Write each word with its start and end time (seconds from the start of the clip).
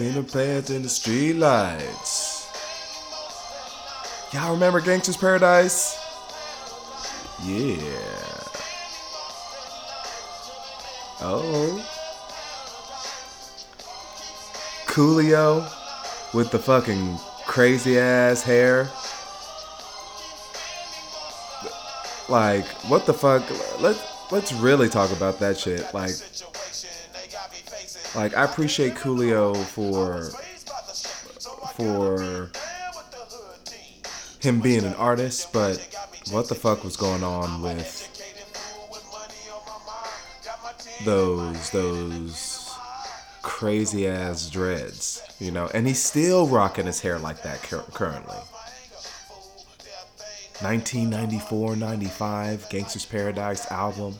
A 0.00 0.22
pads 0.22 0.70
in 0.70 0.82
the 0.82 0.88
streetlights. 0.88 2.48
Y'all 4.32 4.54
remember 4.54 4.80
Gangsta's 4.80 5.18
Paradise? 5.18 5.98
Yeah. 7.44 7.76
Oh. 11.20 11.86
Coolio 14.86 15.70
with 16.32 16.50
the 16.50 16.58
fucking 16.58 17.18
crazy 17.46 17.98
ass 17.98 18.42
hair. 18.42 18.88
Like, 22.30 22.66
what 22.88 23.04
the 23.04 23.12
fuck? 23.12 23.44
Let 23.80 24.02
let's 24.30 24.54
really 24.54 24.88
talk 24.88 25.12
about 25.12 25.38
that 25.40 25.58
shit. 25.58 25.92
Like, 25.92 26.14
like 28.14 28.36
I 28.36 28.44
appreciate 28.44 28.94
Coolio 28.94 29.56
for 29.56 30.30
for 31.76 32.50
him 34.40 34.60
being 34.60 34.84
an 34.84 34.94
artist, 34.94 35.52
but 35.52 35.78
what 36.30 36.48
the 36.48 36.54
fuck 36.54 36.84
was 36.84 36.96
going 36.96 37.22
on 37.22 37.62
with 37.62 38.08
those 41.04 41.70
those 41.70 42.70
crazy 43.42 44.06
ass 44.08 44.48
dreads, 44.50 45.22
you 45.38 45.50
know? 45.50 45.68
And 45.72 45.86
he's 45.86 46.02
still 46.02 46.46
rocking 46.46 46.86
his 46.86 47.00
hair 47.00 47.18
like 47.18 47.42
that 47.42 47.62
currently. 47.62 48.36
1994, 50.60 51.76
95, 51.76 52.68
Gangsta's 52.68 53.04
Paradise 53.04 53.70
album. 53.70 54.14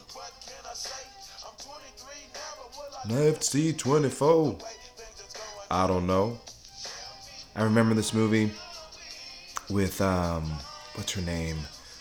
FC 3.08 3.76
24. 3.76 4.58
I 5.70 5.86
don't 5.86 6.06
know. 6.06 6.38
I 7.56 7.64
remember 7.64 7.94
this 7.94 8.14
movie 8.14 8.52
with 9.68 10.00
um 10.00 10.44
what's 10.94 11.12
her 11.12 11.22
name? 11.22 11.56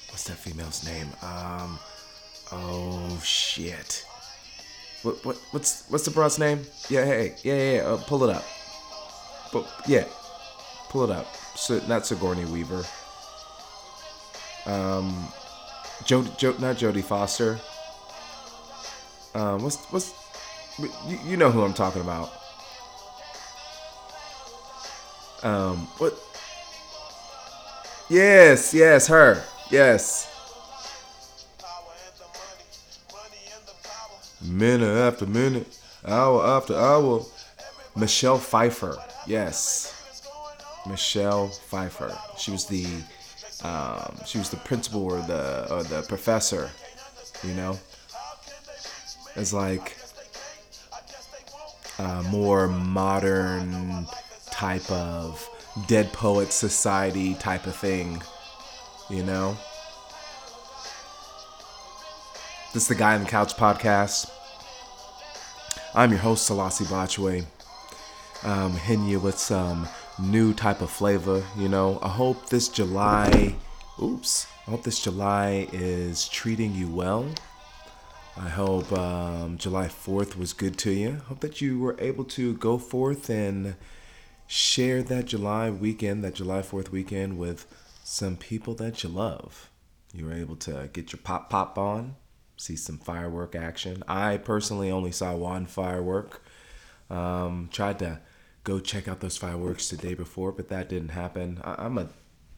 What's 0.09 0.25
that 0.25 0.37
female's 0.37 0.85
name? 0.85 1.07
Um 1.23 1.79
oh 2.51 3.19
shit. 3.23 4.05
What 5.03 5.25
what 5.25 5.37
what's 5.51 5.85
what's 5.89 6.05
the 6.05 6.11
broad's 6.11 6.37
name? 6.37 6.61
Yeah, 6.89 7.05
hey, 7.05 7.35
yeah, 7.43 7.55
yeah, 7.55 7.71
yeah 7.73 7.81
uh, 7.81 7.97
pull 7.97 8.23
it 8.23 8.29
up. 8.29 8.43
But 9.51 9.67
yeah. 9.87 10.05
Pull 10.89 11.05
it 11.05 11.09
up. 11.09 11.27
So 11.55 11.81
not 11.87 12.05
Sigourney 12.05 12.45
Weaver. 12.45 12.83
Um 14.67 15.27
Jody 16.05 16.31
jo, 16.37 16.55
not 16.59 16.75
Jodie 16.77 17.03
Foster. 17.03 17.59
Um 19.33 19.63
what's 19.63 19.77
what's 19.91 20.20
you, 21.07 21.19
you 21.25 21.37
know 21.37 21.51
who 21.51 21.63
I'm 21.63 21.73
talking 21.73 22.01
about. 22.01 22.31
Um, 25.43 25.87
what? 25.97 26.13
Yes, 28.09 28.73
yes, 28.73 29.07
her. 29.07 29.43
Yes. 29.69 30.27
Minute 34.41 34.97
after 34.97 35.25
minute, 35.25 35.77
hour 36.05 36.45
after 36.45 36.75
hour. 36.75 37.25
Michelle 37.95 38.37
Pfeiffer. 38.37 38.97
Yes. 39.27 39.97
Michelle 40.87 41.49
Pfeiffer. 41.49 42.17
She 42.37 42.51
was 42.51 42.65
the 42.65 42.85
um, 43.63 44.17
she 44.25 44.37
was 44.39 44.49
the 44.49 44.57
principal 44.57 45.03
or 45.03 45.21
the 45.21 45.67
or 45.71 45.83
the 45.83 46.01
professor, 46.07 46.71
you 47.43 47.53
know. 47.53 47.79
It's 49.35 49.53
like 49.53 49.95
a 52.01 52.23
more 52.23 52.67
modern 52.67 54.07
type 54.49 54.89
of 54.91 55.47
dead 55.87 56.11
poet 56.11 56.51
society 56.51 57.35
type 57.35 57.67
of 57.67 57.75
thing, 57.75 58.21
you 59.09 59.23
know. 59.23 59.55
This 62.73 62.83
is 62.83 62.87
the 62.87 62.95
Guy 62.95 63.15
on 63.15 63.23
the 63.23 63.29
Couch 63.29 63.55
podcast. 63.55 64.31
I'm 65.93 66.09
your 66.09 66.19
host, 66.19 66.47
Selassie 66.47 66.85
Botchway. 66.85 67.45
Um, 68.43 68.71
hitting 68.73 69.05
you 69.05 69.19
with 69.19 69.37
some 69.37 69.87
new 70.17 70.53
type 70.53 70.81
of 70.81 70.89
flavor, 70.89 71.43
you 71.57 71.69
know. 71.69 71.99
I 72.01 72.09
hope 72.09 72.49
this 72.49 72.67
July, 72.67 73.55
oops, 74.01 74.47
I 74.65 74.71
hope 74.71 74.83
this 74.83 74.99
July 74.99 75.67
is 75.71 76.27
treating 76.27 76.73
you 76.73 76.89
well. 76.89 77.27
I 78.37 78.47
hope 78.47 78.91
um, 78.93 79.57
July 79.57 79.87
4th 79.87 80.37
was 80.37 80.53
good 80.53 80.77
to 80.79 80.91
you. 80.91 81.21
Hope 81.27 81.41
that 81.41 81.61
you 81.61 81.79
were 81.79 81.97
able 81.99 82.23
to 82.25 82.53
go 82.55 82.77
forth 82.77 83.29
and 83.29 83.75
share 84.47 85.03
that 85.03 85.25
July 85.25 85.69
weekend, 85.69 86.23
that 86.23 86.35
July 86.35 86.61
4th 86.61 86.89
weekend, 86.89 87.37
with 87.37 87.67
some 88.03 88.37
people 88.37 88.73
that 88.75 89.03
you 89.03 89.09
love. 89.09 89.69
You 90.13 90.25
were 90.25 90.33
able 90.33 90.55
to 90.57 90.89
get 90.93 91.11
your 91.11 91.21
pop 91.21 91.49
pop 91.49 91.77
on, 91.77 92.15
see 92.57 92.75
some 92.75 92.97
firework 92.97 93.55
action. 93.55 94.03
I 94.07 94.37
personally 94.37 94.89
only 94.91 95.11
saw 95.11 95.35
one 95.35 95.65
firework. 95.65 96.41
Um, 97.09 97.69
tried 97.71 97.99
to 97.99 98.19
go 98.63 98.79
check 98.79 99.07
out 99.07 99.19
those 99.19 99.37
fireworks 99.37 99.89
the 99.89 99.97
day 99.97 100.13
before, 100.13 100.51
but 100.53 100.69
that 100.69 100.87
didn't 100.87 101.09
happen. 101.09 101.59
I- 101.63 101.85
I'm 101.85 101.97
a 101.97 102.07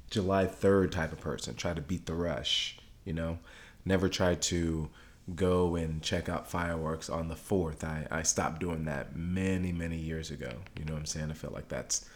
July 0.10 0.46
3rd 0.46 0.92
type 0.92 1.12
of 1.12 1.20
person. 1.20 1.56
Try 1.56 1.74
to 1.74 1.82
beat 1.82 2.06
the 2.06 2.14
rush, 2.14 2.78
you 3.04 3.14
know. 3.14 3.40
Never 3.86 4.08
tried 4.08 4.42
to 4.44 4.90
go 5.36 5.76
and 5.76 6.02
check 6.02 6.28
out 6.28 6.50
fireworks 6.50 7.10
on 7.10 7.28
the 7.30 7.36
4th. 7.36 7.84
I, 7.84 8.08
I 8.12 8.24
stopped 8.24 8.60
doing 8.60 8.86
that 8.86 9.16
many, 9.16 9.72
many 9.72 9.98
years 9.98 10.32
ago. 10.32 10.52
You 10.78 10.86
know 10.86 10.94
what 10.94 11.00
I'm 11.00 11.06
saying? 11.06 11.32
I 11.32 11.34
feel 11.34 11.52
like 11.54 11.70
that's 11.70 12.10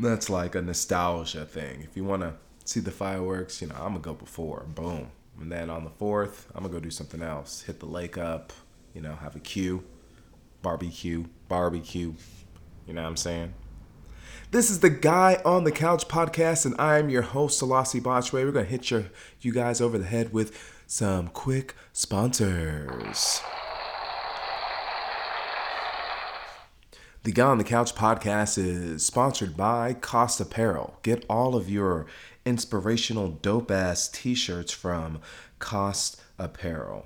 that's 0.00 0.30
like 0.30 0.54
a 0.54 0.62
nostalgia 0.62 1.44
thing. 1.44 1.82
If 1.82 1.96
you 1.96 2.04
want 2.04 2.22
to 2.22 2.34
see 2.64 2.78
the 2.78 2.92
fireworks, 2.92 3.60
you 3.60 3.68
know, 3.68 3.74
I'm 3.74 3.90
going 3.90 3.94
to 3.94 4.00
go 4.00 4.14
before. 4.14 4.64
Boom. 4.74 5.10
And 5.40 5.50
then 5.50 5.70
on 5.70 5.84
the 5.84 5.90
4th, 5.90 6.46
I'm 6.54 6.62
going 6.62 6.72
to 6.72 6.78
go 6.78 6.80
do 6.80 6.90
something 6.90 7.22
else. 7.22 7.62
Hit 7.62 7.80
the 7.80 7.86
lake 7.86 8.16
up, 8.16 8.52
you 8.94 9.00
know, 9.00 9.16
have 9.16 9.34
a 9.34 9.40
queue, 9.40 9.84
barbecue, 10.62 11.24
barbecue. 11.48 12.14
You 12.86 12.94
know 12.94 13.02
what 13.02 13.08
I'm 13.08 13.16
saying? 13.16 13.54
This 14.50 14.70
is 14.70 14.80
the 14.80 14.90
Guy 14.90 15.40
on 15.44 15.64
the 15.64 15.72
Couch 15.72 16.08
podcast, 16.08 16.64
and 16.64 16.80
I'm 16.80 17.10
your 17.10 17.22
host, 17.22 17.58
Selassie 17.58 18.00
Botchway. 18.00 18.44
We're 18.44 18.52
going 18.52 18.64
to 18.64 18.70
hit 18.70 18.90
your, 18.90 19.04
you 19.40 19.52
guys 19.52 19.80
over 19.80 19.98
the 19.98 20.06
head 20.06 20.32
with 20.32 20.77
some 20.88 21.28
quick 21.28 21.74
sponsors. 21.92 23.42
The 27.24 27.32
Guy 27.32 27.46
on 27.46 27.58
the 27.58 27.64
Couch 27.64 27.94
podcast 27.94 28.56
is 28.56 29.04
sponsored 29.04 29.54
by 29.54 29.92
Cost 29.92 30.40
Apparel. 30.40 30.98
Get 31.02 31.26
all 31.28 31.54
of 31.54 31.68
your 31.68 32.06
inspirational 32.46 33.28
dope 33.28 33.70
ass 33.70 34.08
t 34.08 34.34
shirts 34.34 34.72
from 34.72 35.20
Cost 35.58 36.22
Apparel. 36.38 37.04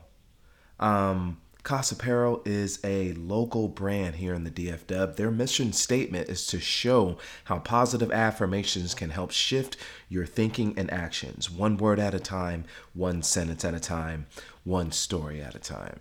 Um, 0.79 1.42
Cost 1.63 1.93
Apparel 1.93 2.43
is 2.45 2.81
a 2.83 3.13
local 3.13 3.69
brand 3.69 4.17
here 4.17 4.35
in 4.35 4.43
the 4.43 4.51
DFW. 4.51 5.15
Their 5.15 5.31
mission 5.31 5.73
statement 5.73 6.29
is 6.29 6.45
to 6.49 6.59
show 6.59 7.19
how 7.45 7.61
positive 7.61 8.11
affirmations 8.11 8.95
can 8.95 9.11
help 9.11 9.31
shift 9.31 9.77
your 10.09 10.27
thinking 10.27 10.75
and 10.77 10.93
actions, 10.93 11.49
one 11.49 11.77
word 11.77 12.01
at 12.01 12.15
a 12.15 12.21
time, 12.21 12.65
one 12.95 13.23
sentence 13.23 13.65
at 13.65 13.75
a 13.75 13.81
time, 13.81 14.27
one 14.65 14.91
story 14.91 15.41
at 15.41 15.55
a 15.55 15.61
time. 15.61 16.01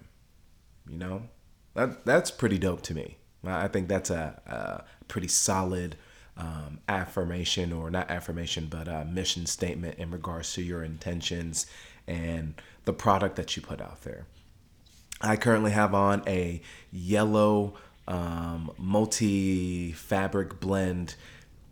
You 0.89 0.97
know, 0.97 1.23
that 1.75 2.05
that's 2.05 2.31
pretty 2.31 2.57
dope 2.57 2.81
to 2.83 2.95
me. 2.95 3.17
I 3.45 3.67
think 3.67 3.87
that's 3.87 4.09
a, 4.09 4.41
a 4.47 5.05
pretty 5.07 5.27
solid 5.27 5.95
um, 6.37 6.79
affirmation, 6.89 7.71
or 7.71 7.91
not 7.91 8.09
affirmation, 8.09 8.65
but 8.67 8.87
a 8.87 9.05
mission 9.05 9.45
statement 9.45 9.99
in 9.99 10.09
regards 10.09 10.53
to 10.53 10.63
your 10.63 10.83
intentions 10.83 11.67
and 12.07 12.55
the 12.85 12.93
product 12.93 13.35
that 13.35 13.55
you 13.55 13.61
put 13.61 13.79
out 13.79 14.01
there. 14.01 14.25
I 15.21 15.35
currently 15.35 15.71
have 15.71 15.93
on 15.93 16.23
a 16.27 16.61
yellow 16.91 17.73
um, 18.07 18.71
multi 18.77 19.91
fabric 19.91 20.59
blend 20.59 21.15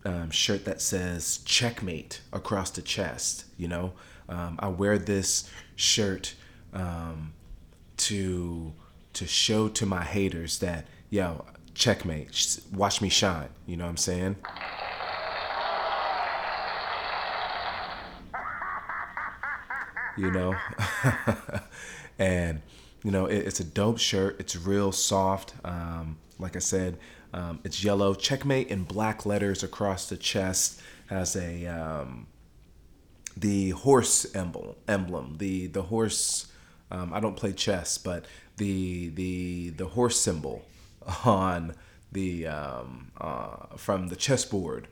um, 0.04 0.30
shirt 0.30 0.64
that 0.64 0.80
says 0.80 1.38
checkmate 1.44 2.20
across 2.32 2.70
the 2.70 2.82
chest. 2.82 3.44
You 3.58 3.68
know, 3.68 3.92
um, 4.28 4.56
I 4.60 4.68
wear 4.68 4.98
this 4.98 5.50
shirt 5.76 6.34
um, 6.72 7.32
to 7.98 8.72
to 9.12 9.26
show 9.26 9.68
to 9.68 9.84
my 9.86 10.02
haters 10.02 10.58
that 10.60 10.86
yo 11.10 11.44
checkmate 11.74 12.60
watch 12.72 13.00
me 13.00 13.08
shine 13.08 13.48
you 13.66 13.76
know 13.76 13.84
what 13.84 13.90
i'm 13.90 13.96
saying 13.96 14.36
you 20.16 20.30
know 20.30 20.54
and 22.18 22.62
you 23.02 23.10
know 23.10 23.26
it, 23.26 23.38
it's 23.38 23.60
a 23.60 23.64
dope 23.64 23.98
shirt 23.98 24.36
it's 24.38 24.56
real 24.56 24.92
soft 24.92 25.54
um, 25.64 26.18
like 26.38 26.56
i 26.56 26.60
said 26.60 26.98
um, 27.32 27.60
it's 27.64 27.84
yellow 27.84 28.14
checkmate 28.14 28.68
in 28.68 28.82
black 28.84 29.24
letters 29.24 29.62
across 29.62 30.08
the 30.08 30.16
chest 30.16 30.80
has 31.08 31.36
a 31.36 31.66
um, 31.66 32.26
the 33.36 33.70
horse 33.70 34.34
emblem 34.34 34.74
emblem 34.88 35.36
the 35.38 35.66
the 35.68 35.82
horse 35.82 36.50
um, 36.90 37.12
I 37.12 37.20
don't 37.20 37.36
play 37.36 37.52
chess, 37.52 37.98
but 37.98 38.24
the 38.56 39.08
the 39.10 39.70
the 39.70 39.86
horse 39.86 40.18
symbol 40.18 40.64
on 41.24 41.74
the 42.12 42.46
um, 42.46 43.12
uh, 43.20 43.76
from 43.76 44.08
the 44.08 44.16
chessboard 44.16 44.88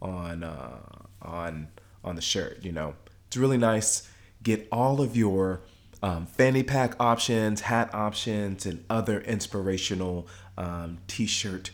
on 0.00 0.44
uh, 0.44 0.78
on 1.22 1.68
on 2.04 2.16
the 2.16 2.22
shirt. 2.22 2.64
You 2.64 2.72
know, 2.72 2.94
it's 3.26 3.36
really 3.36 3.58
nice. 3.58 4.08
Get 4.42 4.68
all 4.70 5.00
of 5.00 5.16
your 5.16 5.62
um, 6.02 6.26
fanny 6.26 6.62
pack 6.62 6.94
options, 6.98 7.62
hat 7.62 7.94
options, 7.94 8.66
and 8.66 8.84
other 8.88 9.20
inspirational 9.20 10.26
um, 10.56 10.98
t-shirt 11.06 11.70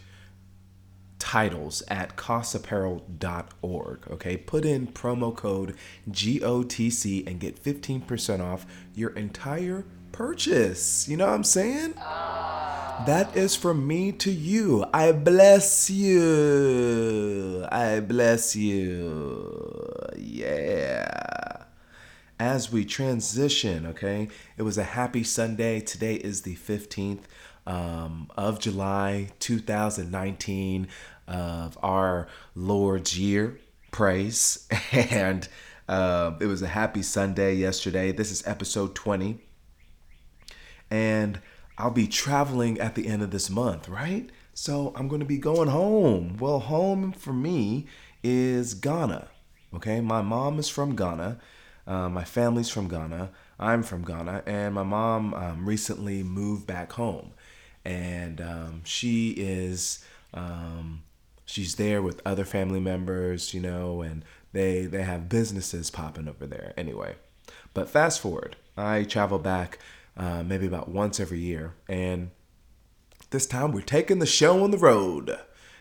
titles 1.18 1.82
at 1.88 2.16
cosapparel.org. 2.16 4.08
Okay, 4.10 4.36
put 4.36 4.64
in 4.64 4.86
promo 4.86 5.34
code 5.34 5.76
GOTC 6.10 7.26
and 7.26 7.40
get 7.40 7.62
15% 7.62 8.40
off 8.40 8.66
your 8.94 9.10
entire 9.10 9.84
purchase. 10.12 11.08
You 11.08 11.16
know 11.16 11.26
what 11.26 11.34
I'm 11.34 11.44
saying? 11.44 11.94
That 13.06 13.36
is 13.36 13.54
from 13.54 13.86
me 13.86 14.12
to 14.12 14.30
you. 14.30 14.84
I 14.92 15.12
bless 15.12 15.90
you. 15.90 17.66
I 17.70 18.00
bless 18.00 18.56
you. 18.56 20.08
Yeah. 20.16 21.45
As 22.38 22.70
we 22.70 22.84
transition, 22.84 23.86
okay, 23.86 24.28
it 24.58 24.62
was 24.62 24.76
a 24.76 24.84
happy 24.84 25.24
Sunday. 25.24 25.80
Today 25.80 26.16
is 26.16 26.42
the 26.42 26.54
15th 26.54 27.22
um, 27.66 28.30
of 28.36 28.60
July 28.60 29.30
2019 29.38 30.86
of 31.26 31.78
our 31.82 32.28
Lord's 32.54 33.18
year. 33.18 33.58
Praise. 33.90 34.68
And 34.92 35.48
uh, 35.88 36.32
it 36.38 36.46
was 36.46 36.60
a 36.60 36.68
happy 36.68 37.00
Sunday 37.00 37.54
yesterday. 37.54 38.12
This 38.12 38.30
is 38.30 38.46
episode 38.46 38.94
20. 38.94 39.38
And 40.90 41.40
I'll 41.78 41.90
be 41.90 42.06
traveling 42.06 42.78
at 42.78 42.96
the 42.96 43.06
end 43.06 43.22
of 43.22 43.30
this 43.30 43.48
month, 43.48 43.88
right? 43.88 44.28
So 44.52 44.92
I'm 44.94 45.08
going 45.08 45.20
to 45.20 45.26
be 45.26 45.38
going 45.38 45.68
home. 45.68 46.36
Well, 46.38 46.58
home 46.58 47.12
for 47.12 47.32
me 47.32 47.86
is 48.22 48.74
Ghana. 48.74 49.28
Okay, 49.74 50.02
my 50.02 50.20
mom 50.20 50.58
is 50.58 50.68
from 50.68 50.96
Ghana. 50.96 51.38
Uh, 51.86 52.08
my 52.08 52.24
family's 52.24 52.68
from 52.68 52.88
Ghana. 52.88 53.30
I'm 53.58 53.82
from 53.82 54.04
Ghana, 54.04 54.42
and 54.46 54.74
my 54.74 54.82
mom 54.82 55.34
um, 55.34 55.66
recently 55.66 56.22
moved 56.22 56.66
back 56.66 56.92
home 56.92 57.32
and 57.86 58.40
um, 58.40 58.80
she 58.84 59.30
is 59.30 60.04
um, 60.34 61.04
she's 61.44 61.76
there 61.76 62.02
with 62.02 62.20
other 62.26 62.44
family 62.44 62.80
members, 62.80 63.54
you 63.54 63.60
know, 63.60 64.02
and 64.02 64.24
they 64.52 64.86
they 64.86 65.04
have 65.04 65.28
businesses 65.28 65.90
popping 65.90 66.28
over 66.28 66.46
there 66.46 66.74
anyway. 66.76 67.14
But 67.74 67.88
fast 67.88 68.20
forward, 68.20 68.56
I 68.76 69.04
travel 69.04 69.38
back 69.38 69.78
uh, 70.16 70.42
maybe 70.42 70.66
about 70.66 70.88
once 70.88 71.20
every 71.20 71.38
year, 71.38 71.74
and 71.88 72.32
this 73.30 73.46
time 73.46 73.70
we're 73.70 73.82
taking 73.82 74.18
the 74.18 74.26
show 74.26 74.64
on 74.64 74.72
the 74.72 74.78
road. 74.78 75.38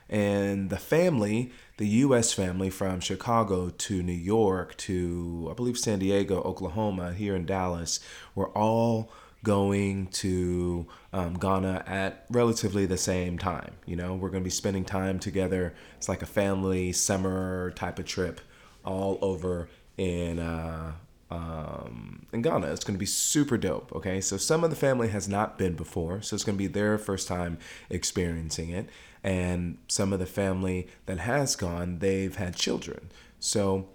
And 0.07 0.69
the 0.69 0.77
family, 0.77 1.51
the 1.77 1.87
U.S. 1.87 2.31
family 2.31 2.69
from 2.69 2.99
Chicago 2.99 3.69
to 3.69 4.01
New 4.01 4.13
York 4.13 4.77
to 4.77 5.49
I 5.51 5.53
believe 5.53 5.77
San 5.77 5.99
Diego, 5.99 6.41
Oklahoma, 6.41 7.13
here 7.13 7.35
in 7.35 7.45
Dallas, 7.45 7.99
we're 8.33 8.51
all 8.51 9.11
going 9.43 10.07
to 10.07 10.87
um, 11.13 11.35
Ghana 11.35 11.83
at 11.85 12.25
relatively 12.29 12.85
the 12.85 12.97
same 12.97 13.37
time. 13.37 13.73
You 13.85 13.95
know, 13.95 14.15
we're 14.15 14.29
going 14.29 14.41
to 14.43 14.47
be 14.47 14.49
spending 14.49 14.85
time 14.85 15.19
together. 15.19 15.73
It's 15.97 16.09
like 16.09 16.21
a 16.21 16.27
family 16.27 16.91
summer 16.93 17.71
type 17.71 17.99
of 17.99 18.05
trip 18.05 18.41
all 18.83 19.19
over 19.21 19.69
in 19.97 20.39
uh, 20.39 20.93
um, 21.31 22.25
in 22.31 22.41
Ghana. 22.41 22.67
It's 22.67 22.83
going 22.83 22.95
to 22.95 22.99
be 22.99 23.05
super 23.05 23.57
dope. 23.57 23.91
Okay, 23.95 24.21
so 24.21 24.37
some 24.37 24.63
of 24.63 24.69
the 24.69 24.75
family 24.75 25.09
has 25.09 25.27
not 25.27 25.57
been 25.57 25.75
before, 25.75 26.21
so 26.21 26.35
it's 26.35 26.43
going 26.43 26.57
to 26.57 26.63
be 26.63 26.67
their 26.67 26.97
first 26.97 27.27
time 27.27 27.57
experiencing 27.89 28.69
it, 28.69 28.89
and 29.25 29.79
some 29.87 30.13
of 30.13 30.19
the 30.19 30.27
family 30.27 30.87
that 31.07 31.17
has 31.17 31.55
gone, 31.55 31.97
they've 31.97 32.35
had 32.35 32.55
children, 32.55 33.11
so 33.39 33.89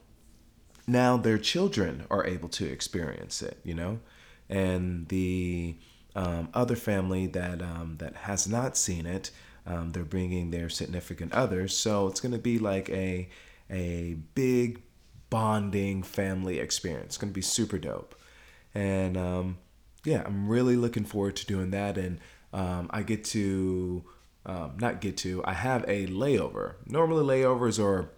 now 0.88 1.16
their 1.16 1.38
children 1.38 2.04
are 2.10 2.26
able 2.26 2.48
to 2.48 2.66
experience 2.66 3.40
it. 3.40 3.58
You 3.62 3.74
know, 3.74 4.00
and 4.48 5.06
the 5.08 5.76
um, 6.16 6.48
other 6.52 6.74
family 6.74 7.28
that 7.28 7.62
um, 7.62 7.96
that 7.98 8.16
has 8.16 8.48
not 8.48 8.76
seen 8.76 9.06
it, 9.06 9.30
um, 9.66 9.92
they're 9.92 10.04
bringing 10.04 10.50
their 10.50 10.68
significant 10.68 11.32
others. 11.32 11.76
So 11.76 12.08
it's 12.08 12.20
going 12.20 12.32
to 12.32 12.38
be 12.38 12.58
like 12.58 12.90
a 12.90 13.28
a 13.70 14.16
big 14.34 14.82
bonding 15.30 16.02
family 16.02 16.58
experience. 16.58 17.06
It's 17.06 17.18
going 17.18 17.30
to 17.30 17.34
be 17.34 17.40
super 17.42 17.78
dope, 17.78 18.16
and 18.74 19.16
um, 19.16 19.58
yeah, 20.04 20.24
I'm 20.26 20.48
really 20.48 20.74
looking 20.74 21.04
forward 21.04 21.36
to 21.36 21.46
doing 21.46 21.70
that. 21.70 21.96
And 21.98 22.18
um, 22.52 22.90
I 22.90 23.04
get 23.04 23.22
to 23.26 24.04
um, 24.46 24.76
not 24.80 25.00
get 25.00 25.16
to. 25.18 25.42
I 25.44 25.52
have 25.52 25.84
a 25.86 26.06
layover. 26.06 26.74
Normally 26.86 27.42
layovers 27.42 27.82
are 27.82 28.10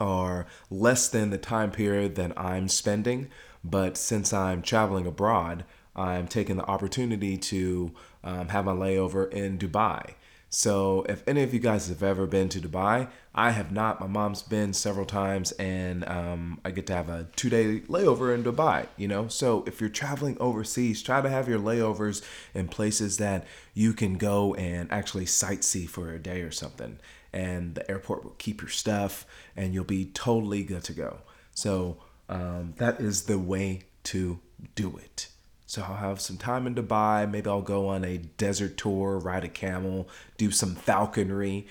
are 0.00 0.46
less 0.70 1.08
than 1.08 1.30
the 1.30 1.38
time 1.38 1.70
period 1.72 2.14
that 2.14 2.38
I'm 2.38 2.68
spending. 2.68 3.28
But 3.64 3.96
since 3.96 4.32
I'm 4.32 4.62
traveling 4.62 5.06
abroad, 5.06 5.64
I'm 5.96 6.28
taking 6.28 6.56
the 6.56 6.64
opportunity 6.66 7.36
to 7.36 7.92
um, 8.22 8.48
have 8.48 8.64
my 8.64 8.72
layover 8.72 9.30
in 9.32 9.58
Dubai. 9.58 10.14
So, 10.50 11.04
if 11.08 11.22
any 11.26 11.42
of 11.42 11.52
you 11.52 11.60
guys 11.60 11.88
have 11.88 12.02
ever 12.02 12.26
been 12.26 12.48
to 12.50 12.60
Dubai, 12.60 13.10
I 13.38 13.50
have 13.50 13.70
not. 13.70 14.00
My 14.00 14.08
mom's 14.08 14.42
been 14.42 14.72
several 14.72 15.06
times, 15.06 15.52
and 15.52 16.04
um, 16.08 16.60
I 16.64 16.72
get 16.72 16.88
to 16.88 16.94
have 16.94 17.08
a 17.08 17.28
two 17.36 17.48
day 17.48 17.82
layover 17.82 18.34
in 18.34 18.42
Dubai, 18.42 18.88
you 18.96 19.06
know? 19.06 19.28
So, 19.28 19.62
if 19.64 19.80
you're 19.80 19.90
traveling 19.90 20.36
overseas, 20.40 21.04
try 21.04 21.20
to 21.20 21.28
have 21.28 21.48
your 21.48 21.60
layovers 21.60 22.20
in 22.52 22.66
places 22.66 23.18
that 23.18 23.46
you 23.74 23.92
can 23.92 24.18
go 24.18 24.54
and 24.54 24.90
actually 24.90 25.26
sightsee 25.26 25.88
for 25.88 26.10
a 26.10 26.18
day 26.18 26.40
or 26.40 26.50
something. 26.50 26.98
And 27.32 27.76
the 27.76 27.88
airport 27.88 28.24
will 28.24 28.34
keep 28.38 28.60
your 28.60 28.70
stuff, 28.70 29.24
and 29.54 29.72
you'll 29.72 29.84
be 29.84 30.06
totally 30.06 30.64
good 30.64 30.82
to 30.84 30.92
go. 30.92 31.18
So, 31.54 31.98
um, 32.28 32.74
that 32.78 33.00
is 33.00 33.22
the 33.26 33.38
way 33.38 33.82
to 34.04 34.40
do 34.74 34.96
it. 34.96 35.28
So 35.68 35.82
I'll 35.82 35.96
have 35.96 36.18
some 36.18 36.38
time 36.38 36.66
in 36.66 36.74
Dubai. 36.74 37.30
Maybe 37.30 37.50
I'll 37.50 37.60
go 37.60 37.88
on 37.88 38.02
a 38.02 38.16
desert 38.16 38.78
tour, 38.78 39.18
ride 39.18 39.44
a 39.44 39.48
camel, 39.48 40.08
do 40.38 40.50
some 40.50 40.74
falconry. 40.74 41.66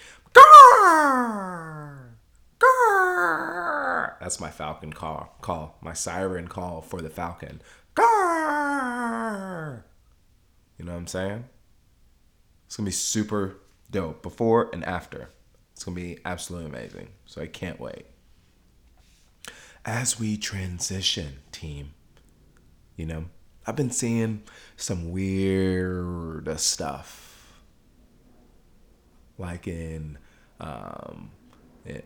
That's 4.19 4.39
my 4.39 4.49
falcon 4.49 4.91
call. 4.93 5.37
Call 5.41 5.77
my 5.81 5.93
siren 5.93 6.47
call 6.47 6.81
for 6.81 7.01
the 7.01 7.09
falcon. 7.09 7.61
You 7.97 8.03
know 10.85 10.91
what 10.91 10.97
I'm 10.97 11.07
saying? 11.07 11.45
It's 12.65 12.75
gonna 12.75 12.87
be 12.87 12.91
super 12.91 13.57
dope 13.89 14.21
before 14.21 14.69
and 14.73 14.83
after. 14.83 15.29
It's 15.73 15.83
gonna 15.83 15.95
be 15.95 16.19
absolutely 16.25 16.69
amazing. 16.69 17.09
So 17.25 17.41
I 17.41 17.47
can't 17.47 17.79
wait 17.79 18.05
as 19.87 20.19
we 20.19 20.35
transition, 20.35 21.39
team, 21.53 21.93
you 22.97 23.05
know, 23.05 23.25
I've 23.65 23.77
been 23.77 23.89
seeing 23.89 24.43
some 24.75 25.11
weird 25.11 26.59
stuff, 26.59 27.63
like 29.37 29.65
in 29.65 30.17
um, 30.59 31.31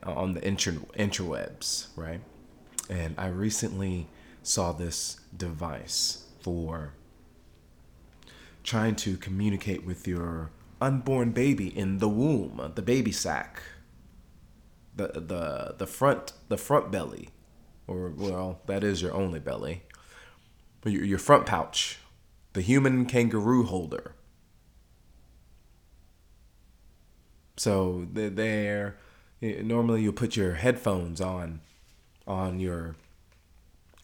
on 0.03 0.33
the 0.33 0.45
inter- 0.47 0.81
interwebs, 0.97 1.87
right? 1.95 2.21
And 2.89 3.15
I 3.17 3.27
recently 3.27 4.07
saw 4.43 4.71
this 4.71 5.19
device 5.35 6.25
for 6.41 6.93
trying 8.63 8.95
to 8.95 9.17
communicate 9.17 9.85
with 9.85 10.07
your 10.07 10.51
unborn 10.79 11.31
baby 11.31 11.67
in 11.77 11.99
the 11.99 12.09
womb, 12.09 12.71
the 12.75 12.81
baby 12.81 13.11
sack, 13.11 13.61
the 14.95 15.07
the 15.07 15.75
the 15.77 15.87
front 15.87 16.33
the 16.49 16.57
front 16.57 16.91
belly 16.91 17.29
or 17.87 18.13
well, 18.15 18.61
that 18.67 18.83
is 18.83 19.01
your 19.01 19.13
only 19.13 19.39
belly, 19.39 19.83
but 20.81 20.91
your, 20.91 21.03
your 21.03 21.19
front 21.19 21.45
pouch, 21.45 21.99
the 22.53 22.61
human 22.61 23.05
kangaroo 23.05 23.63
holder. 23.63 24.15
So 27.61 28.07
there, 28.11 28.97
normally 29.39 30.01
you 30.01 30.11
put 30.11 30.35
your 30.35 30.55
headphones 30.55 31.21
on, 31.21 31.61
on 32.25 32.59
your, 32.59 32.95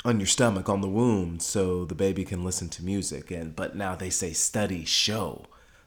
on 0.06 0.20
your 0.20 0.28
stomach 0.28 0.70
on 0.70 0.82
the 0.82 0.88
womb 0.88 1.40
so 1.40 1.84
the 1.84 1.96
baby 1.96 2.24
can 2.24 2.44
listen 2.44 2.70
to 2.70 2.84
music 2.84 3.32
and 3.32 3.56
but 3.56 3.76
now 3.76 3.96
they 3.96 4.12
say 4.12 4.32
studies 4.32 4.90
show 4.90 5.46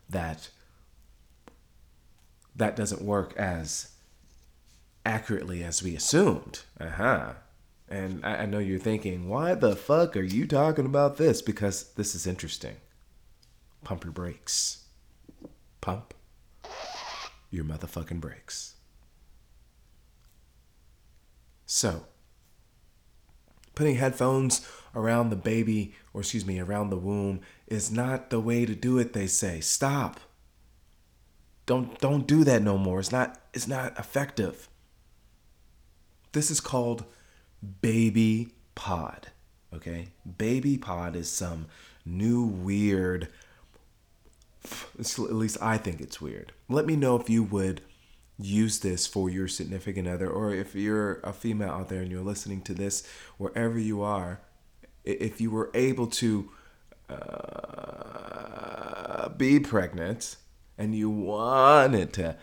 that 0.09 0.51
that 2.57 2.75
doesn't 2.75 3.03
work 3.03 3.37
as 3.37 3.93
accurately 5.07 5.63
as 5.63 5.81
we 5.81 5.95
assumed. 5.95 6.63
Uh-huh. 6.81 7.35
And 7.89 8.27
I, 8.27 8.39
I 8.39 8.47
know 8.47 8.59
you're 8.59 8.81
thinking, 8.81 9.29
why 9.29 9.55
the 9.55 9.77
fuck 9.77 10.17
are 10.17 10.23
you 10.23 10.45
talking 10.49 10.87
about 10.87 11.19
this? 11.19 11.41
Because 11.41 11.93
this 11.93 12.17
is 12.17 12.27
interesting. 12.27 12.79
Pump 13.85 14.03
your 14.03 14.13
brakes. 14.13 14.87
Pump 15.81 16.15
your 17.51 17.65
motherfucking 17.65 18.21
brakes. 18.21 18.75
So, 21.67 22.05
putting 23.75 23.97
headphones 23.97 24.67
around 24.95 25.31
the 25.31 25.37
baby, 25.37 25.95
or 26.13 26.21
excuse 26.21 26.45
me, 26.45 26.59
around 26.59 26.91
the 26.91 26.97
womb, 26.97 27.41
is 27.67 27.91
not 27.91 28.31
the 28.31 28.41
way 28.41 28.67
to 28.67 28.75
do 28.75 28.99
it, 28.99 29.13
they 29.13 29.27
say. 29.27 29.61
Stop. 29.61 30.21
Don't 31.67 31.99
don't 32.01 32.27
do 32.27 32.43
that 32.45 32.63
no 32.63 32.77
more. 32.77 32.99
It's 32.99 33.13
not 33.13 33.41
it's 33.55 33.69
not 33.69 33.97
effective. 33.99 34.69
This 36.33 36.51
is 36.51 36.61
called 36.61 37.05
baby 37.81 38.55
pod. 38.75 39.29
Okay? 39.73 40.09
Baby 40.39 40.77
pod 40.79 41.15
is 41.15 41.31
some 41.31 41.67
new 42.05 42.43
weird 42.43 43.29
at 44.99 45.19
least 45.19 45.59
I 45.61 45.79
think 45.79 46.01
it's 46.01 46.21
weird. 46.21 46.53
Let 46.69 46.87
me 46.87 46.97
know 46.97 47.17
if 47.17 47.31
you 47.31 47.43
would 47.43 47.81
use 48.39 48.81
this 48.81 49.07
for 49.07 49.29
your 49.29 49.49
significant 49.49 50.09
other 50.09 50.29
or 50.29 50.55
if 50.55 50.75
you're 50.75 51.21
a 51.21 51.33
female 51.33 51.71
out 51.71 51.89
there 51.89 52.01
and 52.01 52.11
you're 52.11 52.23
listening 52.23 52.63
to 52.63 52.73
this 52.73 53.07
wherever 53.37 53.79
you 53.79 54.01
are 54.03 54.41
if 55.05 55.41
you 55.41 55.51
were 55.51 55.71
able 55.75 56.07
to 56.07 56.51
uh, 57.09 58.21
be 59.31 59.59
pregnant 59.61 60.37
and 60.79 60.95
you 60.95 61.11
wanted 61.11 62.13
to 62.15 62.37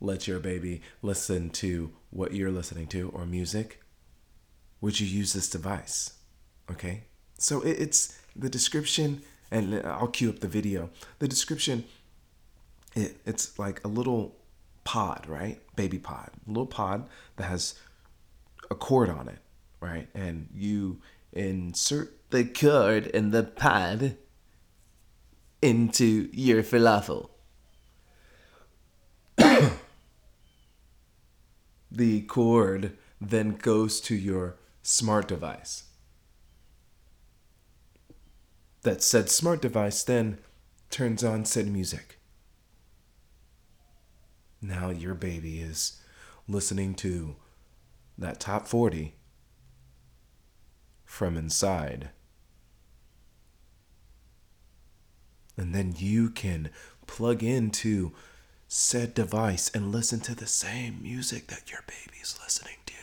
let 0.00 0.26
your 0.28 0.40
baby 0.40 0.82
listen 1.02 1.50
to 1.50 1.92
what 2.10 2.32
you're 2.34 2.50
listening 2.50 2.86
to 2.88 3.10
or 3.10 3.24
music, 3.26 3.80
would 4.80 4.98
you 5.00 5.06
use 5.06 5.32
this 5.32 5.48
device? 5.48 6.14
Okay? 6.70 7.04
So 7.38 7.62
it's 7.62 8.18
the 8.36 8.50
description, 8.50 9.22
and 9.54 9.74
uh, 9.74 9.96
I'll 10.00 10.08
cue 10.08 10.28
up 10.28 10.40
the 10.40 10.48
video. 10.48 10.90
The 11.20 11.28
description, 11.28 11.84
it, 12.94 13.16
it's 13.24 13.56
like 13.56 13.82
a 13.84 13.88
little 13.88 14.34
pod, 14.82 15.26
right? 15.28 15.60
Baby 15.76 16.00
pod. 16.00 16.30
A 16.46 16.50
little 16.50 16.66
pod 16.66 17.08
that 17.36 17.44
has 17.44 17.76
a 18.68 18.74
cord 18.74 19.08
on 19.08 19.28
it, 19.28 19.38
right? 19.80 20.08
And 20.12 20.48
you 20.52 21.00
insert 21.32 22.30
the 22.30 22.44
cord 22.44 23.06
in 23.06 23.30
the 23.30 23.44
pod 23.44 24.16
into 25.62 26.28
your 26.32 26.64
falafel. 26.64 27.30
the 31.92 32.22
cord 32.22 32.98
then 33.20 33.54
goes 33.54 34.00
to 34.00 34.16
your 34.16 34.56
smart 34.82 35.28
device. 35.28 35.84
That 38.84 39.02
said 39.02 39.28
smart 39.28 39.60
device 39.60 40.02
then 40.04 40.38
turns 40.90 41.24
on 41.24 41.44
said 41.44 41.66
music. 41.66 42.18
Now 44.62 44.90
your 44.90 45.14
baby 45.14 45.60
is 45.60 46.00
listening 46.46 46.94
to 46.96 47.36
that 48.16 48.40
top 48.40 48.66
40 48.66 49.14
from 51.04 51.36
inside. 51.36 52.10
And 55.56 55.74
then 55.74 55.94
you 55.96 56.30
can 56.30 56.70
plug 57.06 57.42
into 57.42 58.12
said 58.68 59.14
device 59.14 59.70
and 59.74 59.92
listen 59.92 60.20
to 60.20 60.34
the 60.34 60.46
same 60.46 61.02
music 61.02 61.46
that 61.46 61.70
your 61.70 61.82
baby's 61.86 62.38
listening 62.42 62.78
to. 62.86 62.94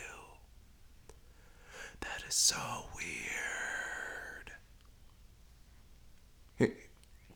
That 2.01 2.23
is 2.27 2.35
so 2.35 2.85
weird. 2.95 4.51
Hey, 6.55 6.73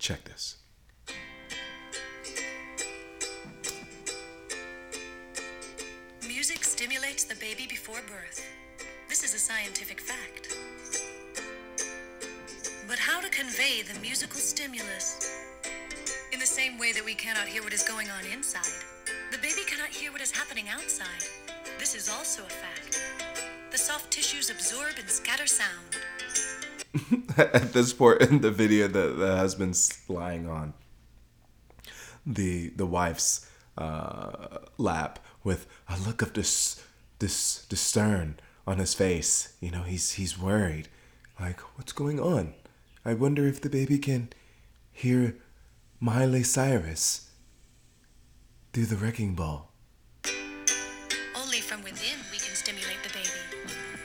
check 0.05 0.23
this. 0.25 0.57
Music 6.27 6.63
stimulates 6.63 7.23
the 7.23 7.33
baby 7.37 7.65
before 7.67 8.01
birth. 8.07 8.45
This 9.09 9.23
is 9.23 9.33
a 9.33 9.39
scientific 9.39 9.99
fact. 9.99 10.55
But 12.87 12.99
how 12.99 13.19
to 13.19 13.29
convey 13.29 13.81
the 13.81 13.99
musical 13.99 14.39
stimulus 14.39 15.27
in 16.31 16.39
the 16.39 16.45
same 16.45 16.77
way 16.77 16.91
that 16.91 17.03
we 17.03 17.15
cannot 17.15 17.47
hear 17.47 17.63
what 17.63 17.73
is 17.73 17.81
going 17.81 18.07
on 18.11 18.31
inside, 18.31 18.77
the 19.31 19.39
baby 19.39 19.61
cannot 19.65 19.89
hear 19.89 20.11
what 20.11 20.21
is 20.21 20.29
happening 20.31 20.69
outside. 20.69 21.25
This 21.79 21.95
is 21.95 22.09
also 22.09 22.43
a 22.43 22.49
fact. 22.49 23.01
The 23.71 23.79
soft 23.79 24.11
tissues 24.11 24.51
absorb 24.51 24.99
and 24.99 25.09
scatter 25.09 25.47
sound. 25.47 25.97
At 27.37 27.73
this 27.73 27.93
point 27.93 28.21
in 28.21 28.41
the 28.41 28.51
video, 28.51 28.87
the, 28.87 29.07
the 29.07 29.35
husband's 29.37 30.01
lying 30.07 30.47
on 30.47 30.73
the 32.25 32.69
the 32.69 32.85
wife's 32.85 33.47
uh, 33.77 34.59
lap 34.77 35.19
with 35.43 35.67
a 35.87 35.97
look 35.99 36.21
of 36.21 36.33
dis, 36.33 36.83
dis, 37.19 37.65
discern 37.69 38.39
on 38.65 38.77
his 38.79 38.93
face. 38.93 39.53
You 39.61 39.71
know, 39.71 39.83
he's 39.83 40.13
he's 40.13 40.39
worried. 40.39 40.87
Like, 41.39 41.59
what's 41.77 41.91
going 41.91 42.19
on? 42.19 42.53
I 43.03 43.13
wonder 43.13 43.45
if 43.47 43.61
the 43.61 43.69
baby 43.69 43.99
can 43.99 44.29
hear 44.91 45.35
Miley 45.99 46.43
Cyrus 46.43 47.29
through 48.73 48.85
the 48.85 48.95
wrecking 48.95 49.35
ball. 49.35 49.71
Only 51.35 51.59
from 51.59 51.83
within 51.83 52.17
we 52.31 52.37
can 52.37 52.55
stimulate 52.55 53.03
the 53.03 53.09
baby. 53.09 53.29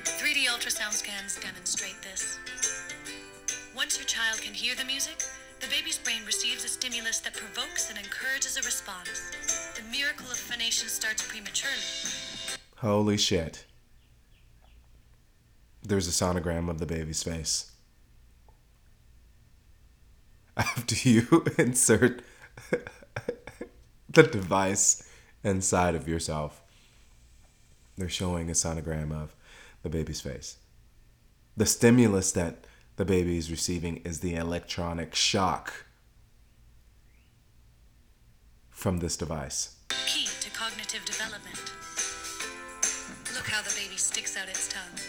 3D 0.05 0.47
ultrasound 0.47 0.93
scans 0.93 1.39
demonstrate 1.39 2.03
this. 2.03 2.40
Once 3.77 3.97
your 3.97 4.07
child 4.07 4.41
can 4.43 4.53
hear 4.53 4.75
the 4.75 4.85
music, 4.85 5.23
the 5.61 5.67
baby's 5.69 5.99
brain 5.99 6.23
receives 6.27 6.65
a 6.65 6.69
stimulus 6.69 7.21
that 7.21 7.35
provokes 7.35 7.89
and 7.89 7.99
encourages 7.99 8.57
a 8.57 8.63
response. 8.63 9.31
The 9.77 9.83
miracle 9.97 10.27
of 10.27 10.37
phonation 10.37 10.89
starts 10.89 11.23
prematurely. 11.27 11.77
Holy 12.79 13.17
shit. 13.17 13.67
There's 15.85 16.09
a 16.09 16.11
sonogram 16.11 16.69
of 16.69 16.79
the 16.79 16.87
baby's 16.87 17.23
face 17.23 17.71
after 20.57 21.09
you 21.09 21.45
insert 21.59 22.23
the 24.09 24.23
device 24.25 25.09
inside 25.45 25.95
of 25.95 26.09
yourself. 26.09 26.61
They're 27.97 28.09
showing 28.09 28.51
a 28.51 28.55
sonogram 28.55 29.13
of 29.13 29.37
the 29.83 29.91
baby's 29.91 30.21
face. 30.21 30.57
The 31.57 31.67
stimulus 31.67 32.33
that 32.33 32.65
the 33.01 33.07
baby 33.07 33.39
is 33.39 33.51
receiving 33.51 33.97
is 34.05 34.21
the 34.21 34.35
electronic 34.35 35.15
shock 35.15 35.87
from 38.69 38.99
this 38.99 39.17
device. 39.17 39.77
Key 40.05 40.29
to 40.43 40.51
cognitive 40.51 41.03
development. 41.07 41.57
Look 43.35 43.47
how 43.47 43.63
the 43.63 43.75
baby 43.75 43.97
sticks 43.97 44.37
out 44.37 44.51
its 44.51 44.69
tongue. 44.69 45.01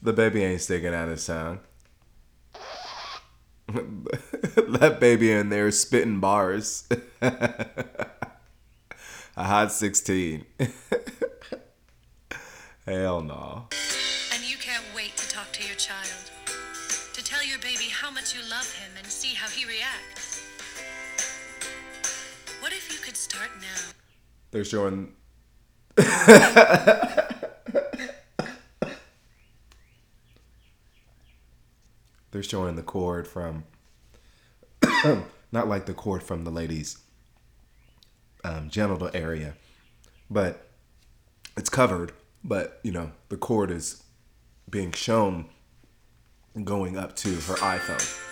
The 0.00 0.12
baby 0.12 0.44
ain't 0.44 0.60
sticking 0.60 0.94
out 0.94 1.08
his 1.08 1.26
tongue. 1.26 1.58
that 3.66 4.98
baby 5.00 5.32
in 5.32 5.48
there 5.48 5.72
spitting 5.72 6.20
bars. 6.20 6.84
a 7.20 8.06
hot 9.36 9.72
16. 9.72 10.46
Hell 12.86 13.22
no. 13.22 13.66
And 14.32 14.44
you 14.48 14.56
can't 14.56 14.84
wait 14.94 15.16
to 15.16 15.28
talk 15.28 15.50
to 15.54 15.66
your 15.66 15.74
child. 15.74 16.07
How 18.08 18.14
much 18.14 18.34
you 18.34 18.40
love 18.48 18.74
him 18.74 18.90
and 18.96 19.06
see 19.06 19.34
how 19.34 19.46
he 19.48 19.66
reacts. 19.66 20.40
What 22.60 22.72
if 22.72 22.90
you 22.90 22.98
could 23.00 23.18
start 23.18 23.50
now? 23.60 23.90
They're 24.50 24.64
showing. 24.64 25.12
They're 32.30 32.42
showing 32.42 32.76
the 32.76 32.82
cord 32.82 33.28
from. 33.28 33.64
not 35.52 35.68
like 35.68 35.84
the 35.84 35.92
cord 35.92 36.22
from 36.22 36.44
the 36.44 36.50
lady's 36.50 36.96
um, 38.42 38.70
genital 38.70 39.10
area, 39.12 39.52
but 40.30 40.70
it's 41.58 41.68
covered. 41.68 42.12
But 42.42 42.80
you 42.82 42.92
know, 42.92 43.12
the 43.28 43.36
cord 43.36 43.70
is 43.70 44.02
being 44.70 44.92
shown 44.92 45.50
going 46.64 46.96
up 46.96 47.14
to 47.16 47.30
her 47.30 47.54
iPhone. 47.56 48.24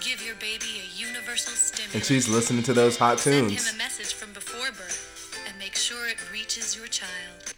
Give 0.00 0.22
your 0.24 0.36
baby 0.36 0.80
a 0.82 0.98
universal 0.98 1.52
stimulus. 1.54 1.94
And 1.94 2.04
she's 2.04 2.28
listening 2.28 2.62
to 2.64 2.72
those 2.72 2.96
hot 2.96 3.18
Send 3.20 3.48
tunes. 3.50 3.68
him 3.68 3.74
a 3.74 3.78
message 3.78 4.14
from 4.14 4.32
before 4.32 4.70
birth 4.72 5.38
and 5.48 5.58
make 5.58 5.74
sure 5.74 6.08
it 6.08 6.18
reaches 6.32 6.76
your 6.76 6.86
child. 6.86 7.54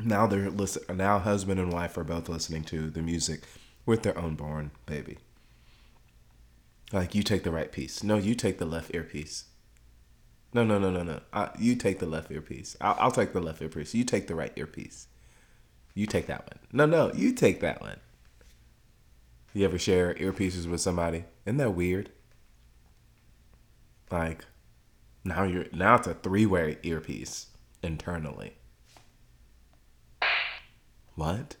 now 0.00 0.26
they're 0.26 0.50
listen. 0.50 0.96
Now 0.96 1.18
husband 1.18 1.60
and 1.60 1.72
wife 1.72 1.96
are 1.96 2.04
both 2.04 2.28
listening 2.28 2.64
to 2.64 2.90
the 2.90 3.02
music 3.02 3.42
with 3.86 4.02
their 4.02 4.18
unborn 4.18 4.70
baby. 4.86 5.18
Like 6.92 7.14
you 7.14 7.22
take 7.22 7.42
the 7.42 7.50
right 7.50 7.70
piece. 7.72 8.02
No, 8.02 8.16
you 8.16 8.34
take 8.34 8.58
the 8.58 8.64
left 8.66 8.94
earpiece. 8.94 9.44
No, 10.52 10.64
no, 10.64 10.78
no, 10.78 10.90
no, 10.90 11.02
no. 11.02 11.20
I, 11.32 11.50
you 11.58 11.74
take 11.74 11.98
the 11.98 12.06
left 12.06 12.30
earpiece. 12.30 12.76
I'll, 12.80 12.96
I'll 12.98 13.10
take 13.10 13.32
the 13.32 13.40
left 13.40 13.60
earpiece. 13.60 13.94
You 13.94 14.04
take 14.04 14.26
the 14.26 14.34
right 14.34 14.52
earpiece. 14.56 15.08
You 15.94 16.06
take 16.06 16.26
that 16.26 16.42
one. 16.46 16.58
No, 16.72 16.86
no, 16.86 17.12
you 17.14 17.32
take 17.32 17.60
that 17.60 17.80
one. 17.80 17.98
You 19.56 19.64
ever 19.64 19.78
share 19.78 20.12
earpieces 20.16 20.66
with 20.70 20.82
somebody? 20.82 21.24
Isn't 21.46 21.56
that 21.56 21.70
weird? 21.70 22.10
Like, 24.10 24.44
now 25.24 25.44
you're 25.44 25.64
now 25.72 25.94
it's 25.94 26.06
a 26.06 26.12
three-way 26.12 26.76
earpiece 26.82 27.46
internally. 27.82 28.52
What? 31.14 31.56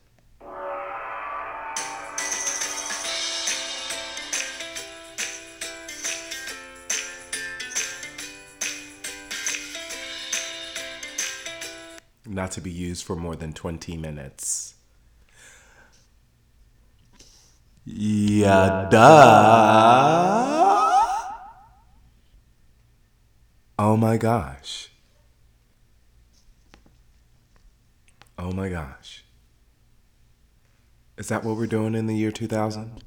Not 12.26 12.50
to 12.50 12.60
be 12.60 12.70
used 12.70 13.06
for 13.06 13.16
more 13.16 13.36
than 13.36 13.54
20 13.54 13.96
minutes. 13.96 14.75
Yeah, 17.88 18.88
duh. 18.90 18.98
Oh 23.78 23.96
my 23.96 24.16
gosh. 24.16 24.90
Oh 28.36 28.50
my 28.50 28.68
gosh. 28.68 29.24
Is 31.16 31.28
that 31.28 31.44
what 31.44 31.56
we're 31.56 31.68
doing 31.68 31.94
in 31.94 32.08
the 32.08 32.16
year 32.16 32.32
2000? 32.32 33.04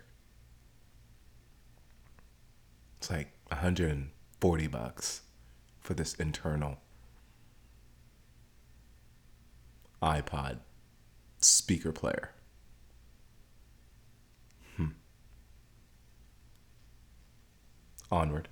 It's 3.05 3.11
like 3.11 3.29
140 3.49 4.67
bucks 4.69 5.21
for 5.79 5.93
this 5.93 6.15
internal 6.15 6.79
iPod 10.03 10.61
speaker 11.37 11.93
player. 11.93 12.31
Hmm. 14.79 14.87
Onward. 18.11 18.49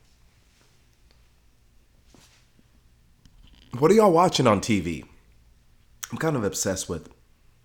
What 3.78 3.90
are 3.90 3.94
y'all 3.94 4.12
watching 4.12 4.46
on 4.46 4.60
TV? 4.60 5.02
I'm 6.10 6.18
kind 6.18 6.36
of 6.36 6.44
obsessed 6.44 6.90
with 6.90 7.08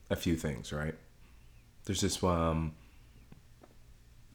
a 0.10 0.15
few 0.15 0.38
things, 0.38 0.71
right? 0.71 0.95
There's 1.84 2.00
this 2.00 2.23
um 2.23 2.76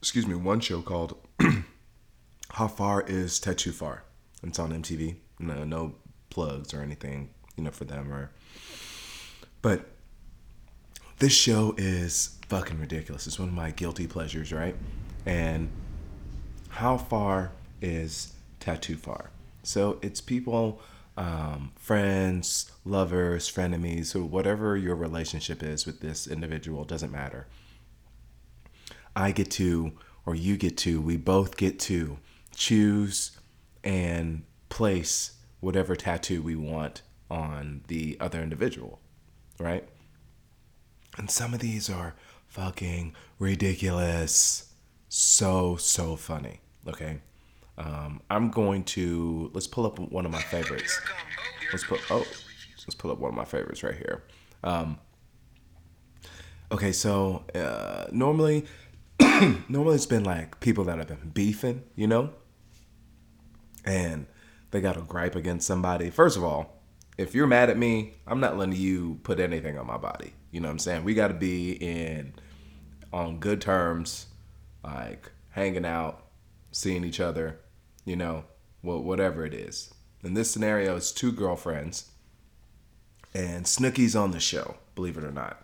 excuse 0.00 0.26
me, 0.26 0.34
one 0.34 0.60
show 0.60 0.82
called 0.82 1.16
How 2.52 2.68
Far 2.68 3.00
is 3.00 3.40
Tattoo 3.40 3.72
Far? 3.72 4.04
It's 4.42 4.58
on 4.58 4.72
MTV. 4.72 5.16
No 5.38 5.64
no 5.64 5.94
plugs 6.28 6.74
or 6.74 6.82
anything, 6.82 7.30
you 7.56 7.64
know, 7.64 7.70
for 7.70 7.84
them 7.84 8.12
or 8.12 8.30
but 9.62 9.86
this 11.18 11.32
show 11.32 11.74
is 11.78 12.38
fucking 12.48 12.78
ridiculous. 12.78 13.26
It's 13.26 13.38
one 13.38 13.48
of 13.48 13.54
my 13.54 13.70
guilty 13.70 14.06
pleasures, 14.06 14.52
right? 14.52 14.76
And 15.24 15.70
how 16.68 16.98
far 16.98 17.52
is 17.80 18.34
tattoo 18.60 18.96
far? 18.96 19.30
So 19.62 19.98
it's 20.02 20.20
people, 20.20 20.82
um, 21.16 21.72
friends, 21.76 22.70
lovers, 22.84 23.50
frenemies, 23.50 24.14
or 24.14 24.24
whatever 24.24 24.76
your 24.76 24.96
relationship 24.96 25.62
is 25.62 25.86
with 25.86 26.00
this 26.00 26.26
individual, 26.26 26.84
doesn't 26.84 27.12
matter. 27.12 27.46
I 29.16 29.30
get 29.30 29.50
to, 29.52 29.92
or 30.26 30.34
you 30.34 30.58
get 30.58 30.76
to, 30.78 31.00
we 31.00 31.16
both 31.16 31.56
get 31.56 31.78
to 31.80 32.18
choose 32.54 33.38
and 33.84 34.44
place 34.68 35.32
whatever 35.60 35.94
tattoo 35.94 36.42
we 36.42 36.56
want 36.56 37.02
on 37.30 37.82
the 37.88 38.16
other 38.20 38.42
individual, 38.42 39.00
right? 39.58 39.88
And 41.16 41.30
some 41.30 41.54
of 41.54 41.60
these 41.60 41.88
are 41.90 42.14
fucking 42.48 43.14
ridiculous. 43.38 44.72
So, 45.08 45.76
so 45.76 46.16
funny. 46.16 46.60
Okay. 46.86 47.20
Um, 47.78 48.20
I'm 48.28 48.50
going 48.50 48.84
to, 48.84 49.50
let's 49.54 49.66
pull 49.66 49.86
up 49.86 49.98
one 49.98 50.26
of 50.26 50.32
my 50.32 50.42
favorites. 50.42 51.00
Let's 51.72 51.84
put, 51.84 52.00
oh, 52.10 52.18
let's 52.18 52.94
pull 52.94 53.10
up 53.10 53.18
one 53.18 53.30
of 53.30 53.34
my 53.34 53.44
favorites 53.44 53.82
right 53.82 53.96
here. 53.96 54.24
Um, 54.62 54.98
okay, 56.70 56.92
so 56.92 57.44
uh, 57.54 58.06
normally, 58.12 58.66
normally 59.68 59.94
it's 59.94 60.06
been 60.06 60.24
like 60.24 60.60
people 60.60 60.84
that 60.84 60.98
have 60.98 61.08
been 61.08 61.30
beefing, 61.32 61.82
you 61.96 62.06
know? 62.06 62.30
And 63.84 64.26
they 64.70 64.80
got 64.80 64.96
a 64.96 65.02
gripe 65.02 65.34
against 65.34 65.66
somebody. 65.66 66.10
First 66.10 66.36
of 66.36 66.44
all, 66.44 66.82
if 67.18 67.34
you're 67.34 67.46
mad 67.46 67.68
at 67.70 67.76
me, 67.76 68.14
I'm 68.26 68.40
not 68.40 68.56
letting 68.56 68.76
you 68.76 69.20
put 69.22 69.38
anything 69.38 69.78
on 69.78 69.86
my 69.86 69.98
body. 69.98 70.32
You 70.50 70.60
know 70.60 70.68
what 70.68 70.72
I'm 70.72 70.78
saying? 70.78 71.04
We 71.04 71.14
got 71.14 71.28
to 71.28 71.34
be 71.34 71.72
in 71.72 72.34
on 73.12 73.38
good 73.38 73.60
terms, 73.60 74.26
like 74.82 75.30
hanging 75.50 75.84
out, 75.84 76.24
seeing 76.70 77.04
each 77.04 77.20
other, 77.20 77.60
you 78.04 78.16
know, 78.16 78.44
whatever 78.80 79.44
it 79.44 79.54
is. 79.54 79.92
In 80.24 80.34
this 80.34 80.50
scenario, 80.50 80.96
it's 80.96 81.12
two 81.12 81.32
girlfriends, 81.32 82.10
and 83.34 83.64
Snooki's 83.64 84.16
on 84.16 84.30
the 84.30 84.40
show, 84.40 84.76
believe 84.94 85.18
it 85.18 85.24
or 85.24 85.32
not. 85.32 85.60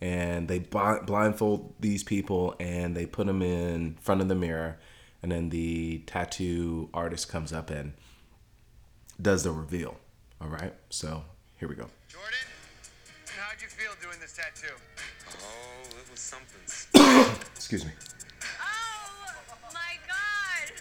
And 0.00 0.48
they 0.48 0.58
blindfold 0.58 1.74
these 1.78 2.02
people 2.02 2.54
and 2.58 2.96
they 2.96 3.06
put 3.06 3.26
them 3.26 3.42
in 3.42 3.96
front 4.00 4.20
of 4.20 4.28
the 4.28 4.34
mirror, 4.34 4.78
and 5.22 5.30
then 5.32 5.50
the 5.50 6.02
tattoo 6.06 6.88
artist 6.94 7.28
comes 7.28 7.52
up 7.52 7.70
and 7.70 7.92
does 9.20 9.42
the 9.44 9.52
reveal. 9.52 9.96
All 10.40 10.48
right, 10.48 10.72
so 10.88 11.24
here 11.58 11.68
we 11.68 11.74
go. 11.74 11.86
Jordan, 12.08 12.38
how'd 13.38 13.60
you 13.60 13.68
feel 13.68 13.92
doing 14.00 14.18
this 14.20 14.32
tattoo? 14.32 14.74
Oh, 15.32 15.82
it 15.90 16.10
was 16.10 16.20
something. 16.20 16.60
Excuse 17.54 17.84
me. 17.84 17.92
Oh 18.60 19.34
my 19.74 19.98
god! 20.08 20.72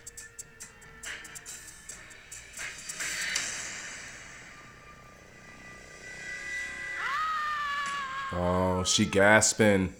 Oh, 8.32 8.84
she 8.86 9.06
gasping. 9.06 9.93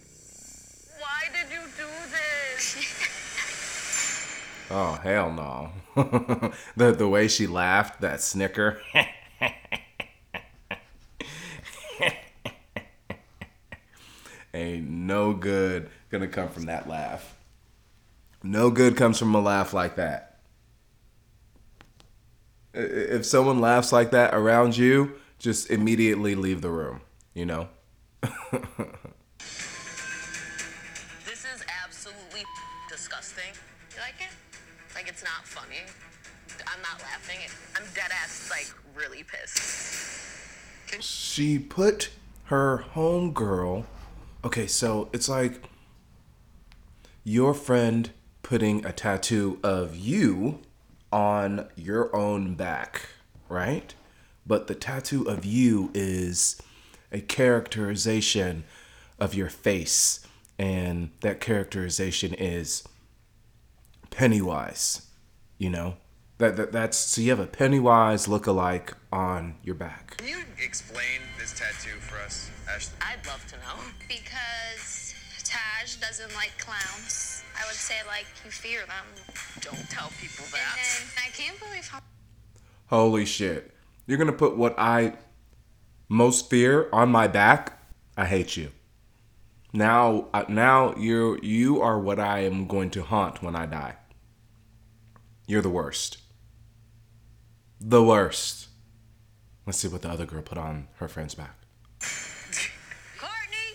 Why 1.00 1.28
did 1.34 1.52
you 1.52 1.62
do 1.78 1.88
this? 2.12 2.76
Oh 4.72 4.94
hell 5.02 5.32
no. 5.32 5.72
the 6.78 6.92
the 6.92 7.08
way 7.08 7.28
she 7.28 7.48
laughed, 7.48 8.02
that 8.02 8.22
snicker. 8.22 8.80
ain't 14.54 14.90
no 14.90 15.34
good 15.34 15.90
gonna 16.10 16.28
come 16.28 16.50
from 16.50 16.66
that 16.66 16.88
laugh. 16.88 17.36
No 18.44 18.70
good 18.70 18.96
comes 18.96 19.18
from 19.18 19.34
a 19.34 19.42
laugh 19.42 19.74
like 19.74 19.96
that. 19.96 20.40
If 22.74 23.26
someone 23.26 23.60
laughs 23.60 23.92
like 23.92 24.12
that 24.12 24.36
around 24.36 24.78
you, 24.78 25.14
just 25.40 25.72
immediately 25.72 26.36
leave 26.36 26.62
the 26.62 26.70
room. 26.70 27.02
You 27.34 27.46
know. 27.48 27.70
Like 35.10 35.16
it's 35.16 35.24
not 35.24 35.44
funny. 35.48 35.82
I'm 36.68 36.82
not 36.84 37.02
laughing. 37.02 37.40
I'm 37.76 37.84
dead 37.96 38.12
ass 38.12 38.48
like 38.52 38.72
really 38.96 39.24
pissed. 39.24 41.02
she 41.02 41.58
put 41.58 42.12
her 42.46 42.86
homegirl. 42.94 43.86
Okay, 44.46 44.68
so 44.68 45.10
it's 45.12 45.28
like 45.28 45.64
your 47.24 47.56
friend 47.56 48.12
putting 48.44 48.86
a 48.86 48.92
tattoo 48.92 49.60
of 49.64 49.98
you 49.98 50.60
on 51.12 51.68
your 51.76 52.16
own 52.16 52.54
back, 52.54 53.10
right? 53.48 53.96
But 54.46 54.68
the 54.68 54.76
tattoo 54.76 55.24
of 55.24 55.44
you 55.44 55.90
is 55.96 56.62
a 57.12 57.20
characterization 57.22 58.64
of 59.20 59.34
your 59.34 59.50
face, 59.50 60.20
and 60.60 61.10
that 61.22 61.42
characterization 61.42 62.36
is 62.36 62.84
Pennywise. 64.10 65.06
You 65.58 65.70
know, 65.70 65.96
that, 66.38 66.56
that 66.56 66.72
that's 66.72 66.98
so 66.98 67.22
you 67.22 67.30
have 67.32 67.40
a 67.40 67.46
Pennywise 67.48 68.28
look-alike 68.28 68.94
on 69.12 69.56
your 69.64 69.76
back. 69.76 70.18
Can 70.18 70.28
you 70.28 70.40
explain 70.64 71.22
this 71.38 71.52
tattoo 71.58 71.98
for 72.00 72.18
us, 72.24 72.50
Ashley? 72.74 72.96
I'd 73.02 73.26
love 73.28 73.46
to 73.48 73.56
know. 73.58 73.84
Because 74.08 75.14
Taj 75.44 75.96
doesn't 75.98 76.34
like 76.36 76.54
clowns. 76.58 77.44
I 77.62 77.66
would 77.66 77.76
say 77.76 77.96
like 78.08 78.26
you 78.46 78.52
fear 78.52 78.82
them. 78.82 79.06
Don't 79.60 79.90
tell 79.90 80.10
people 80.22 80.46
And 80.46 80.54
that. 80.54 80.78
then 80.78 81.26
I 81.28 81.30
can't 81.32 81.60
believe 81.60 81.88
how 81.88 82.00
Holy 82.88 83.26
shit. 83.26 83.74
You're 84.08 84.18
gonna 84.18 84.32
put 84.32 84.58
what 84.58 84.76
I 84.78 85.14
most 86.08 86.50
fear 86.50 86.88
on 86.94 87.10
my 87.12 87.28
back? 87.28 87.84
I 88.18 88.26
hate 88.26 88.56
you. 88.58 88.72
Now, 89.74 90.28
uh, 90.34 90.46
now 90.48 90.96
you're 90.98 91.38
you 91.44 91.82
are 91.82 92.00
what 92.00 92.20
I 92.20 92.40
am 92.40 92.66
going 92.66 92.90
to 92.92 93.04
haunt 93.04 93.44
when 93.44 93.56
I 93.56 93.66
die. 93.66 93.96
You're 95.50 95.64
the 95.64 95.70
worst. 95.72 96.20
The 97.82 98.04
worst. 98.04 98.68
Let's 99.66 99.80
see 99.80 99.88
what 99.88 100.04
the 100.04 100.10
other 100.10 100.28
girl 100.28 100.44
put 100.44 100.60
on 100.60 100.90
her 100.98 101.08
friend's 101.08 101.34
back. 101.34 101.56
Courtney. 103.18 103.74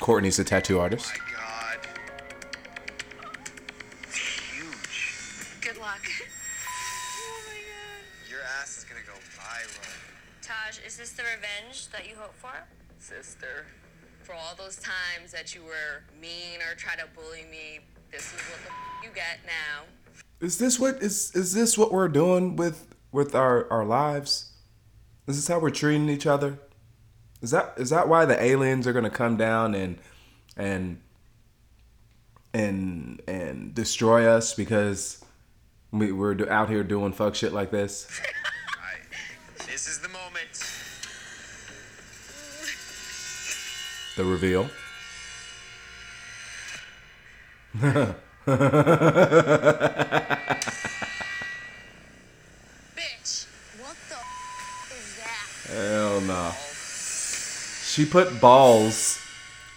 Courtney's 0.00 0.38
a 0.38 0.44
tattoo 0.44 0.76
oh 0.76 0.82
artist. 0.82 1.14
Oh 1.16 1.18
my 1.18 1.32
God. 1.34 1.78
It's 4.02 4.18
huge. 4.18 5.16
Good 5.62 5.78
luck. 5.80 6.02
Oh 7.22 7.40
my 7.46 7.54
god. 7.54 8.30
Your 8.30 8.40
ass 8.60 8.76
is 8.76 8.84
gonna 8.84 9.00
go 9.06 9.14
viral. 9.34 9.96
Taj, 10.42 10.78
is 10.86 10.98
this 10.98 11.12
the 11.12 11.22
revenge 11.22 11.88
that 11.88 12.06
you 12.06 12.16
hope 12.18 12.34
for? 12.34 12.52
Sister, 12.98 13.64
for 14.24 14.34
all 14.34 14.54
those 14.58 14.76
times 14.76 15.32
that 15.32 15.54
you 15.54 15.62
were 15.62 16.02
mean 16.20 16.60
or 16.60 16.74
tried 16.74 16.98
to 16.98 17.06
bully 17.16 17.46
me, 17.50 17.80
this 18.10 18.26
is 18.26 18.40
what 18.40 18.58
the 18.64 19.06
you 19.06 19.14
get 19.14 19.40
now. 19.46 19.84
Is 20.40 20.58
this 20.58 20.78
what 20.78 21.02
is 21.02 21.34
is 21.34 21.52
this 21.52 21.76
what 21.76 21.92
we're 21.92 22.08
doing 22.08 22.56
with 22.56 22.94
with 23.12 23.34
our 23.34 23.70
our 23.70 23.84
lives? 23.84 24.52
Is 25.26 25.36
this 25.36 25.48
how 25.48 25.58
we're 25.58 25.70
treating 25.70 26.08
each 26.08 26.26
other? 26.26 26.58
Is 27.42 27.50
that 27.52 27.74
is 27.76 27.90
that 27.90 28.08
why 28.08 28.24
the 28.24 28.42
aliens 28.42 28.86
are 28.86 28.92
gonna 28.92 29.10
come 29.10 29.36
down 29.36 29.74
and 29.74 29.98
and 30.56 31.00
and 32.52 33.22
and 33.26 33.74
destroy 33.74 34.26
us 34.26 34.54
because 34.54 35.24
we, 35.92 36.12
we're 36.12 36.48
out 36.50 36.68
here 36.68 36.84
doing 36.84 37.12
fuck 37.12 37.34
shit 37.34 37.52
like 37.52 37.70
this? 37.70 38.06
This 39.66 39.86
is 39.86 40.00
the 40.00 40.08
moment. 40.08 40.64
The 44.16 44.24
reveal. 44.24 44.68
Bitch. 47.76 48.14
What 53.78 53.96
the 54.08 54.18
is 54.96 55.16
that? 55.18 55.46
Hell 55.68 56.20
no. 56.22 56.50
She 57.84 58.04
put 58.06 58.40
balls 58.40 59.20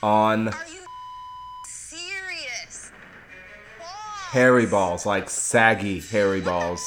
on 0.01 0.47
Are 0.47 0.65
you 0.71 0.82
serious? 1.67 2.91
Balls. 3.77 3.89
hairy 4.32 4.65
balls, 4.65 5.06
like 5.06 5.29
saggy 5.29 5.99
hairy 5.99 6.41
balls. 6.41 6.82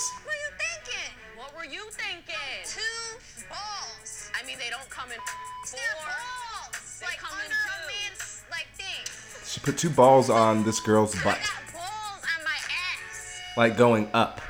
Put 9.66 9.76
two 9.78 9.90
balls 9.90 10.30
on 10.30 10.62
this 10.64 10.78
girl's 10.80 11.12
butt, 11.24 11.38
on 11.74 12.44
my 12.44 12.50
ass. 12.54 13.40
like 13.56 13.76
going 13.76 14.08
up. 14.14 14.40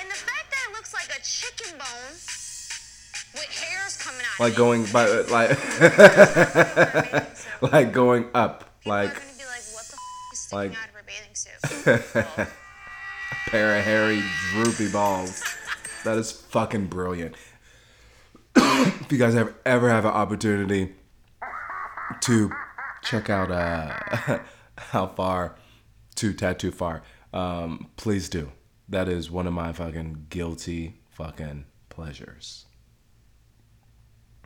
And 0.00 0.10
the 0.10 0.14
fact 0.14 0.50
that 0.50 0.70
it 0.70 0.72
looks 0.74 0.94
like 0.94 1.10
a 1.16 1.20
chicken 1.22 1.76
bone 1.78 2.14
with 3.34 3.44
hairs 3.60 3.96
coming 3.98 4.22
out. 4.22 4.40
like 4.40 4.54
going 4.56 4.86
by 4.86 5.06
like 5.30 5.50
like 7.62 7.92
going 8.00 8.26
up 8.34 8.64
like 8.86 9.10
like, 9.14 9.22
what 9.74 9.84
the 9.86 9.94
f- 9.94 10.32
is 10.32 10.38
sticking 10.38 10.58
like- 10.58 10.72
out 10.72 10.88
of 10.88 10.94
her 10.94 11.04
bathing 11.06 11.34
suit? 11.34 12.48
pair 13.50 13.78
of 13.78 13.84
hairy 13.84 14.22
droopy 14.52 14.90
balls 14.90 15.42
that 16.04 16.16
is 16.16 16.32
fucking 16.32 16.86
brilliant 16.86 17.34
if 18.56 19.12
you 19.12 19.18
guys 19.18 19.34
ever 19.36 19.54
ever 19.66 19.88
have 19.90 20.04
an 20.04 20.10
opportunity 20.12 20.94
to 22.20 22.50
check 23.06 23.30
out 23.30 23.50
uh 23.50 24.38
how 24.78 25.06
far 25.06 25.56
to 26.14 26.32
tattoo 26.32 26.70
far 26.70 27.02
um 27.32 27.88
please 27.96 28.28
do 28.28 28.50
that 28.88 29.08
is 29.08 29.30
one 29.30 29.46
of 29.46 29.52
my 29.52 29.72
fucking 29.72 30.26
guilty 30.28 31.00
fucking 31.10 31.64
pleasures 31.88 32.66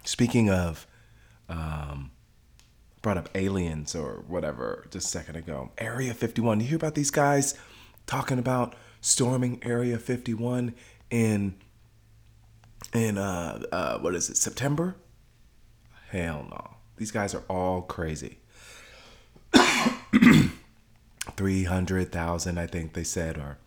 speaking 0.04 0.50
of 0.50 0.86
um 1.48 2.10
brought 3.02 3.16
up 3.16 3.28
aliens 3.34 3.94
or 3.94 4.24
whatever 4.28 4.86
just 4.90 5.06
a 5.06 5.10
second 5.10 5.36
ago. 5.36 5.70
Area 5.78 6.14
51. 6.14 6.60
You 6.60 6.66
hear 6.66 6.76
about 6.76 6.94
these 6.94 7.10
guys 7.10 7.54
talking 8.06 8.38
about 8.38 8.74
storming 9.00 9.58
Area 9.62 9.98
51 9.98 10.74
in 11.10 11.54
in 12.92 13.18
uh 13.18 13.62
uh 13.72 13.98
what 13.98 14.14
is 14.14 14.28
it? 14.30 14.36
September? 14.36 14.96
Hell 16.10 16.46
no. 16.50 16.76
These 16.96 17.10
guys 17.10 17.34
are 17.34 17.44
all 17.48 17.82
crazy. 17.82 18.39
300,000 21.36 22.58
I 22.58 22.66
think 22.66 22.92
they 22.92 23.04
said 23.04 23.38
or 23.38 23.58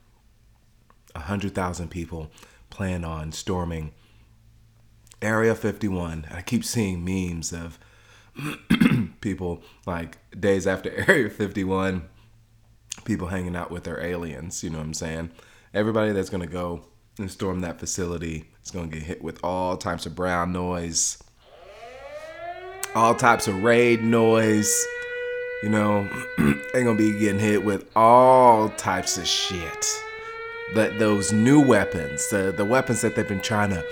100,000 1.13 1.89
people 1.89 2.31
plan 2.69 3.05
on 3.05 3.31
storming 3.31 3.93
Area 5.21 5.55
51. 5.55 6.25
I 6.29 6.41
keep 6.41 6.65
seeing 6.65 7.05
memes 7.05 7.53
of 7.53 7.79
people 9.21 9.63
like 9.85 10.17
days 10.37 10.67
after 10.67 10.91
Area 11.07 11.29
51, 11.29 12.09
people 13.05 13.27
hanging 13.27 13.55
out 13.55 13.71
with 13.71 13.85
their 13.85 14.01
aliens. 14.03 14.63
You 14.63 14.71
know 14.71 14.79
what 14.79 14.87
I'm 14.87 14.93
saying? 14.93 15.31
Everybody 15.73 16.11
that's 16.11 16.29
gonna 16.29 16.47
go 16.47 16.83
and 17.17 17.31
storm 17.31 17.61
that 17.61 17.79
facility 17.79 18.49
is 18.63 18.71
gonna 18.71 18.87
get 18.87 19.03
hit 19.03 19.23
with 19.23 19.39
all 19.43 19.77
types 19.77 20.05
of 20.05 20.15
brown 20.15 20.51
noise, 20.51 21.21
all 22.95 23.15
types 23.15 23.47
of 23.47 23.63
raid 23.63 24.03
noise. 24.03 24.85
You 25.63 25.69
know, 25.69 26.09
they're 26.37 26.83
gonna 26.83 26.97
be 26.97 27.17
getting 27.17 27.39
hit 27.39 27.63
with 27.63 27.85
all 27.95 28.67
types 28.71 29.17
of 29.17 29.25
shit. 29.25 29.87
That 30.75 30.99
those 30.99 31.31
new 31.31 31.61
weapons, 31.61 32.29
the 32.29 32.53
the 32.55 32.65
weapons 32.65 32.99
that 32.99 33.15
they've 33.15 33.25
been 33.25 33.39
trying 33.39 33.69
to 33.69 33.85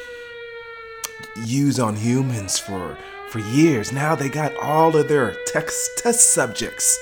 use 1.45 1.79
on 1.79 1.95
humans 1.95 2.59
for 2.59 2.97
for 3.29 3.39
years. 3.39 3.93
Now 3.93 4.15
they 4.15 4.27
got 4.27 4.53
all 4.57 4.97
of 4.97 5.07
their 5.07 5.33
text 5.45 5.97
test 5.97 6.31
subjects 6.31 6.99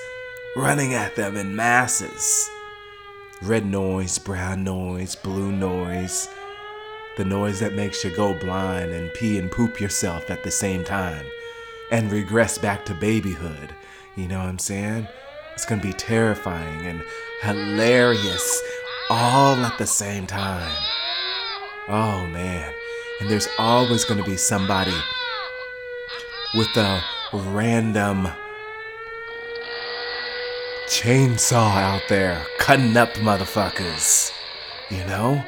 running 0.55 0.93
at 0.93 1.15
them 1.15 1.35
in 1.35 1.55
masses. 1.55 2.47
Red 3.41 3.65
noise, 3.65 4.19
brown 4.19 4.63
noise, 4.63 5.15
blue 5.15 5.51
noise. 5.51 6.29
The 7.17 7.25
noise 7.25 7.59
that 7.59 7.73
makes 7.73 8.03
you 8.03 8.15
go 8.15 8.37
blind 8.37 8.91
and 8.91 9.11
pee 9.15 9.39
and 9.39 9.51
poop 9.51 9.81
yourself 9.81 10.29
at 10.29 10.43
the 10.43 10.51
same 10.51 10.83
time 10.83 11.25
and 11.91 12.11
regress 12.11 12.59
back 12.59 12.85
to 12.85 12.93
babyhood. 12.93 13.73
You 14.19 14.27
know 14.27 14.39
what 14.39 14.49
I'm 14.49 14.59
saying? 14.59 15.07
It's 15.53 15.65
gonna 15.65 15.81
be 15.81 15.93
terrifying 15.93 16.85
and 16.85 17.01
hilarious 17.41 18.61
all 19.09 19.55
at 19.55 19.77
the 19.77 19.87
same 19.87 20.27
time. 20.27 20.75
Oh 21.87 22.27
man. 22.27 22.73
And 23.21 23.29
there's 23.29 23.47
always 23.57 24.03
gonna 24.03 24.25
be 24.25 24.35
somebody 24.35 24.93
with 26.53 26.75
a 26.75 27.01
random 27.31 28.27
chainsaw 30.87 31.77
out 31.77 32.01
there 32.09 32.45
cutting 32.57 32.97
up 32.97 33.13
motherfuckers. 33.13 34.33
You 34.89 35.05
know? 35.05 35.41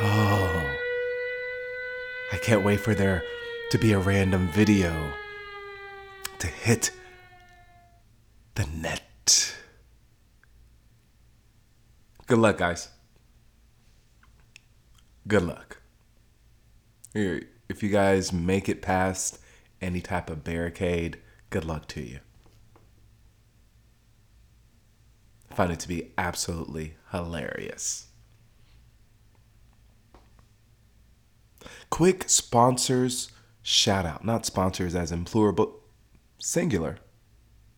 Oh. 0.00 0.70
I 2.30 2.36
can't 2.36 2.62
wait 2.62 2.80
for 2.80 2.94
there 2.94 3.24
to 3.70 3.78
be 3.78 3.92
a 3.94 3.98
random 3.98 4.48
video 4.48 5.14
to 6.40 6.46
hit 6.46 6.90
the 8.54 8.66
net. 8.74 9.54
Good 12.26 12.38
luck, 12.38 12.58
guys. 12.58 12.88
Good 15.26 15.42
luck. 15.42 15.78
If 17.14 17.82
you 17.82 17.88
guys 17.88 18.32
make 18.32 18.68
it 18.68 18.82
past 18.82 19.38
any 19.80 20.00
type 20.00 20.30
of 20.30 20.44
barricade, 20.44 21.18
good 21.50 21.64
luck 21.64 21.86
to 21.88 22.00
you. 22.00 22.20
I 25.50 25.54
find 25.54 25.72
it 25.72 25.80
to 25.80 25.88
be 25.88 26.12
absolutely 26.16 26.94
hilarious. 27.10 28.06
Quick 31.90 32.28
sponsors 32.28 33.30
shout 33.62 34.06
out. 34.06 34.24
Not 34.24 34.46
sponsors 34.46 34.94
as 34.94 35.10
in 35.10 35.24
plural, 35.24 35.52
but 35.52 35.70
singular. 36.40 36.98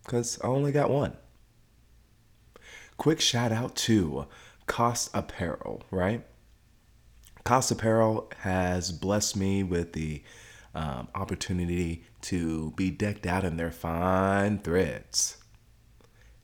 Because 0.05 0.39
I 0.43 0.47
only 0.47 0.73
got 0.73 0.91
one. 0.91 1.17
Quick 2.97 3.21
shout 3.21 3.53
out 3.53 3.77
to 3.77 4.27
Cost 4.67 5.11
Apparel, 5.13 5.83
right? 5.91 6.25
Cost 7.45 7.71
Apparel 7.71 8.31
has 8.39 8.93
blessed 8.93 9.37
me 9.37 9.63
with 9.63 9.93
the 9.93 10.23
um, 10.75 11.09
opportunity 11.15 12.05
to 12.23 12.71
be 12.77 12.91
decked 12.91 13.27
out 13.27 13.45
in 13.45 13.57
their 13.57 13.71
fine 13.71 14.59
threads. 14.59 15.37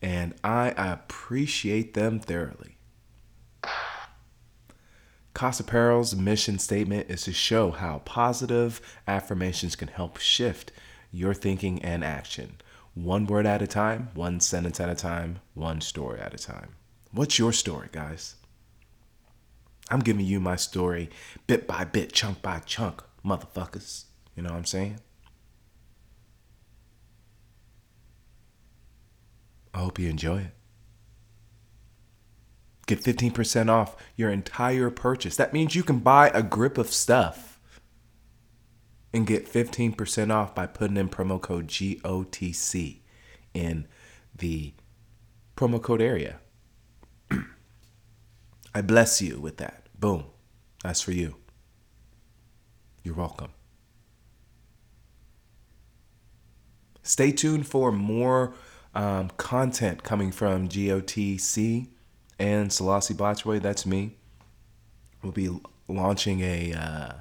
And 0.03 0.35
I 0.45 0.75
appreciate 0.77 1.95
them 1.95 2.21
thoroughly. 2.21 2.77
Cost 5.35 5.61
Apparel's 5.61 6.17
mission 6.17 6.59
statement 6.59 7.09
is 7.09 7.23
to 7.23 7.33
show 7.33 7.71
how 7.71 8.03
positive 8.05 8.81
affirmations 9.07 9.77
can 9.77 9.89
help 9.89 10.19
shift 10.19 10.73
your 11.11 11.35
thinking 11.35 11.83
and 11.83 12.05
action. 12.05 12.57
One 12.95 13.27
word 13.27 13.47
at 13.47 13.63
a 13.63 13.67
time, 13.67 14.11
one 14.15 14.41
sentence 14.41 14.81
at 14.81 14.89
a 14.89 14.95
time, 14.95 15.41
one 15.55 15.81
story 15.81 16.21
at 16.21 16.35
a 16.35 16.39
time. 16.39 16.75
What's 17.13 17.39
your 17.39 17.53
story, 17.53 17.89
guys? 17.93 18.37
I'm 19.91 20.01
giving 20.01 20.27
you 20.27 20.41
my 20.41 20.57
story 20.57 21.09
bit 21.47 21.67
by 21.67 21.85
bit, 21.85 22.13
chunk 22.13 22.43
by 22.43 22.59
chunk, 22.61 23.03
motherfuckers. 23.25 24.05
You 24.37 24.43
know 24.43 24.51
what 24.51 24.59
I'm 24.59 24.65
saying? 24.65 25.01
I 29.73 29.79
hope 29.79 29.99
you 29.99 30.11
enjoy 30.11 30.39
it. 30.39 30.55
Get 32.87 33.03
15% 33.03 33.69
off 33.69 33.97
your 34.17 34.31
entire 34.31 34.91
purchase. 34.91 35.37
That 35.37 35.53
means 35.53 35.75
you 35.75 35.83
can 35.83 35.99
buy 35.99 36.31
a 36.31 36.43
grip 36.43 36.79
of 36.79 36.91
stuff 36.91 37.48
and 39.13 39.27
get 39.27 39.51
15% 39.51 40.33
off 40.33 40.55
by 40.55 40.67
putting 40.67 40.97
in 40.97 41.09
promo 41.09 41.41
code 41.41 41.69
GOTC 41.69 43.01
in 43.55 43.87
the 44.37 44.75
promo 45.57 45.83
code 45.83 46.03
area. 46.03 46.41
I 48.75 48.83
bless 48.83 49.21
you 49.23 49.41
with 49.41 49.57
that. 49.59 49.87
Boom. 49.99 50.25
That's 50.83 51.01
for 51.01 51.13
you. 51.13 51.37
You're 53.03 53.15
welcome. 53.15 53.53
Stay 57.03 57.33
tuned 57.33 57.67
for 57.67 57.91
more 57.91 58.53
um, 58.95 59.31
content 59.39 60.03
coming 60.03 60.31
from 60.31 60.69
GOTC 60.69 61.89
and 62.39 62.73
Selassie 62.73 63.15
Botchway. 63.15 63.61
That's 63.63 63.87
me. 63.87 64.17
We'll 65.23 65.33
be 65.33 65.49
launching 65.89 66.41
a 66.43 66.75
uh, 66.75 67.13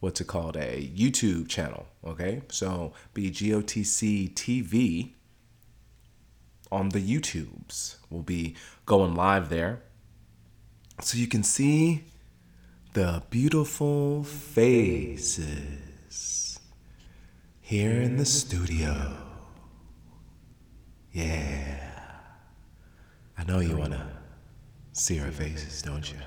what's 0.00 0.20
it 0.20 0.26
called? 0.26 0.56
A 0.56 0.90
YouTube 0.94 1.48
channel. 1.48 1.86
Okay, 2.04 2.42
so 2.48 2.92
be 3.14 3.30
GOTC 3.30 4.34
TV 4.34 5.12
on 6.72 6.88
the 6.90 7.00
YouTubes. 7.00 7.96
We'll 8.10 8.22
be 8.22 8.56
going 8.86 9.14
live 9.14 9.48
there, 9.48 9.82
so 11.00 11.16
you 11.18 11.26
can 11.26 11.42
see 11.42 12.04
the 12.92 13.22
beautiful 13.30 14.24
faces 14.24 15.78
here 17.60 18.00
in 18.00 18.16
the 18.16 18.24
studio. 18.24 19.16
Yeah. 21.12 21.90
I 23.38 23.44
know 23.44 23.60
you 23.60 23.76
want 23.76 23.92
to 23.92 24.06
see 24.92 25.20
our 25.20 25.30
faces, 25.30 25.82
don't 25.82 26.10
you? 26.10 26.18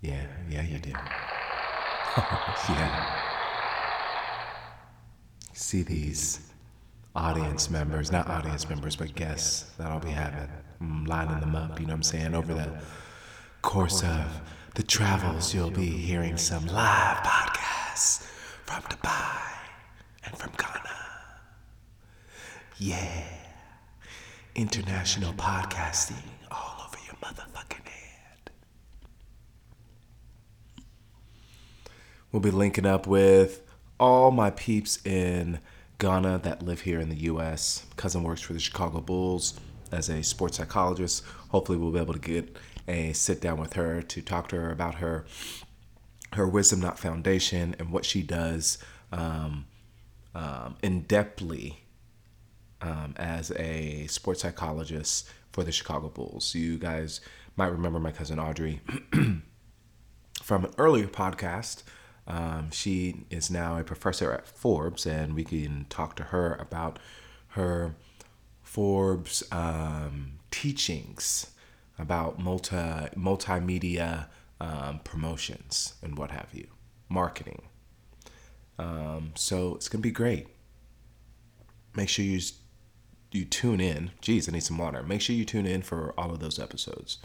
Yeah, 0.00 0.26
yeah, 0.48 0.62
you 0.62 0.78
do. 0.78 0.92
yeah. 2.68 3.16
See 5.52 5.82
these 5.82 6.50
audience 7.14 7.70
members, 7.70 8.10
not 8.10 8.28
audience 8.28 8.68
members, 8.68 8.96
but 8.96 9.14
guests 9.14 9.70
that 9.76 9.86
I'll 9.86 10.00
be 10.00 10.10
having, 10.10 10.48
mm, 10.82 11.06
lining 11.06 11.40
them 11.40 11.54
up, 11.54 11.78
you 11.78 11.86
know 11.86 11.92
what 11.92 11.98
I'm 11.98 12.02
saying? 12.02 12.34
Over 12.34 12.54
the 12.54 12.80
course 13.62 14.02
of 14.02 14.40
the 14.74 14.82
travels, 14.82 15.54
you'll 15.54 15.70
be 15.70 15.86
hearing 15.86 16.36
some 16.36 16.66
live 16.66 17.18
podcasts 17.18 18.22
from 18.66 18.82
Dubai 18.82 19.42
and 20.24 20.36
from 20.36 20.52
Ghana. 20.56 20.96
Yeah. 22.78 23.24
International 24.54 25.32
podcasting 25.34 26.22
all 26.50 26.86
over 26.86 26.98
your 27.06 27.14
motherfucking 27.22 27.86
head. 27.86 28.50
We'll 32.32 32.40
be 32.40 32.52
linking 32.52 32.86
up 32.86 33.08
with 33.08 33.62
all 33.98 34.30
my 34.30 34.50
peeps 34.50 35.04
in 35.04 35.58
Ghana 35.98 36.38
that 36.44 36.62
live 36.62 36.82
here 36.82 37.00
in 37.00 37.08
the 37.08 37.22
US. 37.22 37.86
Cousin 37.96 38.22
works 38.22 38.40
for 38.40 38.52
the 38.52 38.60
Chicago 38.60 39.00
Bulls 39.00 39.58
as 39.90 40.08
a 40.08 40.22
sports 40.22 40.58
psychologist. 40.58 41.24
Hopefully, 41.48 41.76
we'll 41.76 41.90
be 41.90 41.98
able 41.98 42.14
to 42.14 42.20
get 42.20 42.56
a 42.86 43.12
sit 43.14 43.40
down 43.40 43.58
with 43.58 43.72
her 43.72 44.00
to 44.02 44.22
talk 44.22 44.48
to 44.50 44.56
her 44.56 44.70
about 44.70 44.96
her 44.96 45.26
her 46.34 46.46
Wisdom 46.46 46.80
not 46.80 47.00
Foundation 47.00 47.74
and 47.80 47.90
what 47.90 48.04
she 48.04 48.22
does 48.22 48.78
um, 49.10 49.66
um, 50.32 50.76
in 50.84 51.02
depthly 51.04 51.78
um, 52.80 53.14
as 53.16 53.50
a 53.52 54.06
sports 54.06 54.42
psychologist 54.42 55.28
for 55.50 55.64
the 55.64 55.72
Chicago 55.72 56.08
Bulls. 56.08 56.54
You 56.54 56.78
guys 56.78 57.20
might 57.56 57.72
remember 57.72 57.98
my 57.98 58.12
cousin 58.12 58.38
Audrey 58.38 58.80
from 60.42 60.64
an 60.64 60.70
earlier 60.78 61.08
podcast. 61.08 61.82
Um, 62.30 62.70
she 62.70 63.24
is 63.28 63.50
now 63.50 63.76
a 63.76 63.82
professor 63.82 64.32
at 64.32 64.46
Forbes, 64.46 65.04
and 65.04 65.34
we 65.34 65.42
can 65.42 65.86
talk 65.88 66.14
to 66.14 66.22
her 66.24 66.54
about 66.60 67.00
her 67.48 67.96
Forbes 68.62 69.42
um, 69.50 70.34
teachings 70.52 71.50
about 71.98 72.38
multi 72.38 72.76
multimedia 72.76 74.26
um, 74.60 75.00
promotions 75.02 75.94
and 76.02 76.16
what 76.16 76.30
have 76.30 76.50
you, 76.52 76.68
marketing. 77.08 77.62
Um, 78.78 79.32
so 79.34 79.74
it's 79.74 79.88
gonna 79.88 80.00
be 80.00 80.12
great. 80.12 80.46
Make 81.96 82.08
sure 82.08 82.24
you 82.24 82.40
you 83.32 83.44
tune 83.44 83.80
in. 83.80 84.12
Geez, 84.20 84.48
I 84.48 84.52
need 84.52 84.62
some 84.62 84.78
water. 84.78 85.02
Make 85.02 85.20
sure 85.20 85.34
you 85.34 85.44
tune 85.44 85.66
in 85.66 85.82
for 85.82 86.14
all 86.16 86.30
of 86.30 86.38
those 86.38 86.60
episodes. 86.60 87.18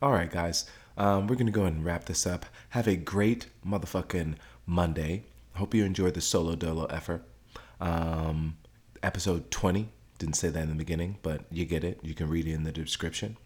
All 0.00 0.12
right, 0.12 0.30
guys. 0.30 0.64
Um, 1.00 1.28
we're 1.28 1.36
gonna 1.36 1.50
go 1.50 1.64
and 1.64 1.82
wrap 1.82 2.04
this 2.04 2.26
up. 2.26 2.44
Have 2.70 2.86
a 2.86 2.94
great 2.94 3.46
motherfucking 3.66 4.34
Monday. 4.66 5.24
Hope 5.54 5.72
you 5.74 5.82
enjoyed 5.82 6.12
the 6.12 6.20
solo 6.20 6.54
dolo 6.54 6.84
effort. 6.84 7.24
Um, 7.80 8.58
episode 9.02 9.50
20. 9.50 9.88
Didn't 10.18 10.36
say 10.36 10.50
that 10.50 10.62
in 10.62 10.68
the 10.68 10.74
beginning, 10.74 11.16
but 11.22 11.44
you 11.50 11.64
get 11.64 11.84
it. 11.84 12.00
You 12.02 12.12
can 12.12 12.28
read 12.28 12.46
it 12.46 12.52
in 12.52 12.64
the 12.64 12.70
description. 12.70 13.38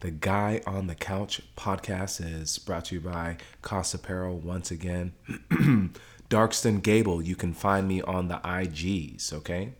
The 0.00 0.10
Guy 0.10 0.62
on 0.66 0.86
the 0.86 0.94
Couch 0.94 1.42
podcast 1.54 2.24
is 2.24 2.56
brought 2.56 2.86
to 2.86 2.94
you 2.94 3.02
by 3.02 3.36
Cost 3.60 3.92
Apparel 3.92 4.38
once 4.38 4.70
again. 4.70 5.12
Darkston 6.30 6.82
Gable, 6.82 7.20
you 7.20 7.36
can 7.36 7.52
find 7.52 7.86
me 7.86 8.00
on 8.00 8.28
the 8.28 8.36
IGs, 8.36 9.34
okay? 9.34 9.74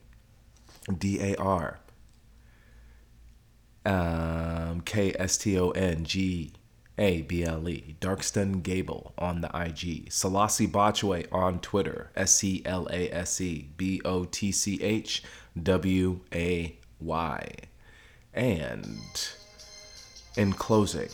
D 0.99 1.19
A 1.19 1.35
R 1.37 1.79
um, 3.87 4.83
K 4.83 5.15
S 5.19 5.39
T 5.39 5.59
O 5.59 5.71
N 5.71 6.05
G 6.05 6.53
A 6.99 7.23
B 7.23 7.45
L 7.45 7.69
E. 7.69 7.97
Darkston 8.01 8.63
Gable 8.63 9.13
on 9.19 9.41
the 9.41 9.51
IG. 9.55 10.13
Selassie 10.13 10.69
Botchway 10.69 11.27
on 11.33 11.61
Twitter. 11.61 12.11
S 12.17 12.35
C 12.37 12.63
L 12.65 12.87
A 12.91 13.11
S 13.11 13.41
E 13.41 13.69
B 13.77 14.01
O 14.05 14.25
T 14.25 14.53
C 14.53 14.83
H 14.83 15.23
W 15.63 16.21
A 16.33 16.77
Y. 17.01 17.49
And 18.33 18.99
in 20.37 20.53
closing, 20.53 21.09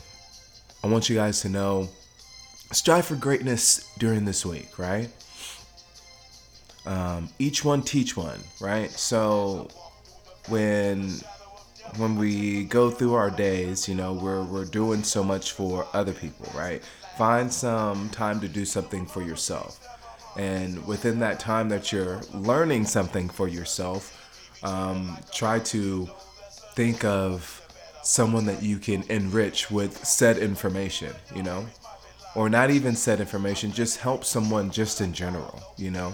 I 0.83 0.87
want 0.87 1.09
you 1.09 1.17
guys 1.17 1.41
to 1.43 1.49
know 1.49 1.89
strive 2.73 3.07
for 3.07 3.17
greatness 3.17 3.93
during 3.99 4.25
this 4.25 4.47
week, 4.47 4.79
right? 4.79 5.11
um, 6.87 7.29
each 7.39 7.65
one 7.65 7.83
teach 7.83 8.17
one, 8.17 8.41
right? 8.61 8.91
So 8.91 9.69
when 10.49 11.15
when 11.97 12.17
we 12.17 12.65
go 12.65 12.91
through 12.91 13.15
our 13.15 13.31
days, 13.31 13.89
you 13.89 13.95
know, 13.95 14.13
we're 14.13 14.45
we're 14.45 14.65
doing 14.65 15.03
so 15.03 15.23
much 15.23 15.53
for 15.53 15.87
other 15.93 16.13
people, 16.13 16.47
right? 16.55 16.83
Find 17.17 17.53
some 17.53 18.09
time 18.11 18.41
to 18.41 18.49
do 18.49 18.65
something 18.65 19.07
for 19.07 19.23
yourself. 19.23 19.87
And 20.37 20.87
within 20.87 21.19
that 21.21 21.41
time 21.41 21.69
that 21.71 21.93
you're 21.93 22.21
learning 22.33 22.87
something 22.87 23.29
for 23.29 23.49
yourself, 23.49 24.17
um, 24.63 25.19
try 25.33 25.59
to 25.59 26.09
think 26.75 27.05
of 27.05 27.57
someone 28.03 28.47
that 28.47 28.63
you 28.63 28.79
can 28.79 29.03
enrich 29.11 29.71
with 29.71 30.05
said 30.05 30.39
information, 30.39 31.13
you 31.35 31.43
know? 31.43 31.67
Or 32.35 32.49
not 32.49 32.71
even 32.71 32.95
said 32.95 33.21
information, 33.21 33.73
just 33.73 33.99
help 33.99 34.25
someone 34.25 34.71
just 34.71 35.01
in 35.01 35.13
general, 35.13 35.61
you 35.77 35.91
know? 35.91 36.13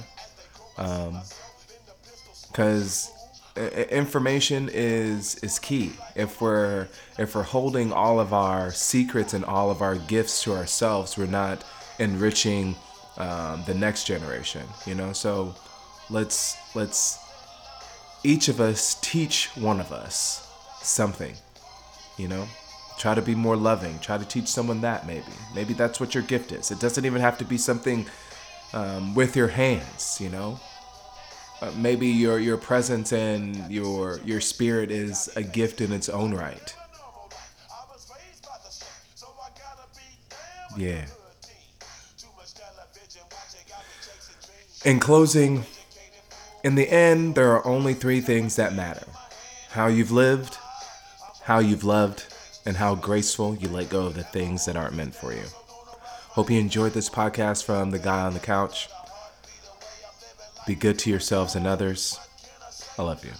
Because 2.50 3.10
information 3.56 4.68
is 4.72 5.36
is 5.36 5.58
key. 5.58 5.92
If 6.14 6.40
we're 6.40 6.88
if 7.18 7.34
we're 7.34 7.42
holding 7.42 7.92
all 7.92 8.20
of 8.20 8.32
our 8.32 8.72
secrets 8.72 9.34
and 9.34 9.44
all 9.44 9.70
of 9.70 9.82
our 9.82 9.96
gifts 9.96 10.42
to 10.44 10.52
ourselves, 10.52 11.16
we're 11.16 11.26
not 11.26 11.64
enriching 11.98 12.76
um, 13.16 13.62
the 13.66 13.74
next 13.74 14.04
generation, 14.04 14.66
you 14.86 14.94
know? 14.94 15.12
So 15.12 15.54
let's 16.10 16.56
let's 16.74 17.18
each 18.24 18.48
of 18.48 18.60
us 18.60 18.98
teach 19.00 19.50
one 19.56 19.80
of 19.80 19.92
us 19.92 20.46
something 20.82 21.34
you 22.18 22.28
know? 22.28 22.46
Try 22.98 23.14
to 23.14 23.20
be 23.20 23.34
more 23.34 23.56
loving. 23.56 23.98
Try 23.98 24.16
to 24.16 24.24
teach 24.24 24.46
someone 24.48 24.80
that 24.80 25.06
maybe. 25.06 25.26
Maybe 25.54 25.74
that's 25.74 26.00
what 26.00 26.14
your 26.14 26.22
gift 26.22 26.50
is. 26.50 26.70
It 26.70 26.80
doesn't 26.80 27.04
even 27.04 27.20
have 27.20 27.36
to 27.36 27.44
be 27.44 27.58
something 27.58 28.06
um, 28.72 29.14
with 29.14 29.36
your 29.36 29.48
hands 29.48 30.20
you 30.20 30.28
know 30.28 30.60
uh, 31.62 31.70
maybe 31.76 32.06
your 32.06 32.38
your 32.38 32.56
presence 32.56 33.12
and 33.12 33.70
your 33.70 34.20
your 34.24 34.40
spirit 34.40 34.90
is 34.90 35.28
a 35.36 35.42
gift 35.42 35.80
in 35.80 35.92
its 35.92 36.08
own 36.08 36.34
right 36.34 36.74
yeah 40.76 41.06
in 44.84 45.00
closing 45.00 45.64
in 46.62 46.74
the 46.74 46.88
end 46.90 47.34
there 47.34 47.52
are 47.52 47.66
only 47.66 47.94
three 47.94 48.20
things 48.20 48.56
that 48.56 48.74
matter 48.74 49.06
how 49.70 49.86
you've 49.86 50.12
lived 50.12 50.58
how 51.46 51.60
you've 51.60 51.84
loved, 51.84 52.24
and 52.66 52.76
how 52.76 52.96
graceful 52.96 53.54
you 53.54 53.68
let 53.68 53.88
go 53.88 54.06
of 54.06 54.14
the 54.14 54.24
things 54.24 54.64
that 54.64 54.74
aren't 54.74 54.96
meant 54.96 55.14
for 55.14 55.32
you. 55.32 55.44
Hope 56.30 56.50
you 56.50 56.58
enjoyed 56.58 56.92
this 56.92 57.08
podcast 57.08 57.62
from 57.62 57.92
the 57.92 58.00
guy 58.00 58.22
on 58.22 58.34
the 58.34 58.40
couch. 58.40 58.88
Be 60.66 60.74
good 60.74 60.98
to 61.00 61.10
yourselves 61.10 61.54
and 61.54 61.66
others. 61.66 62.18
I 62.98 63.02
love 63.02 63.24
you. 63.24 63.30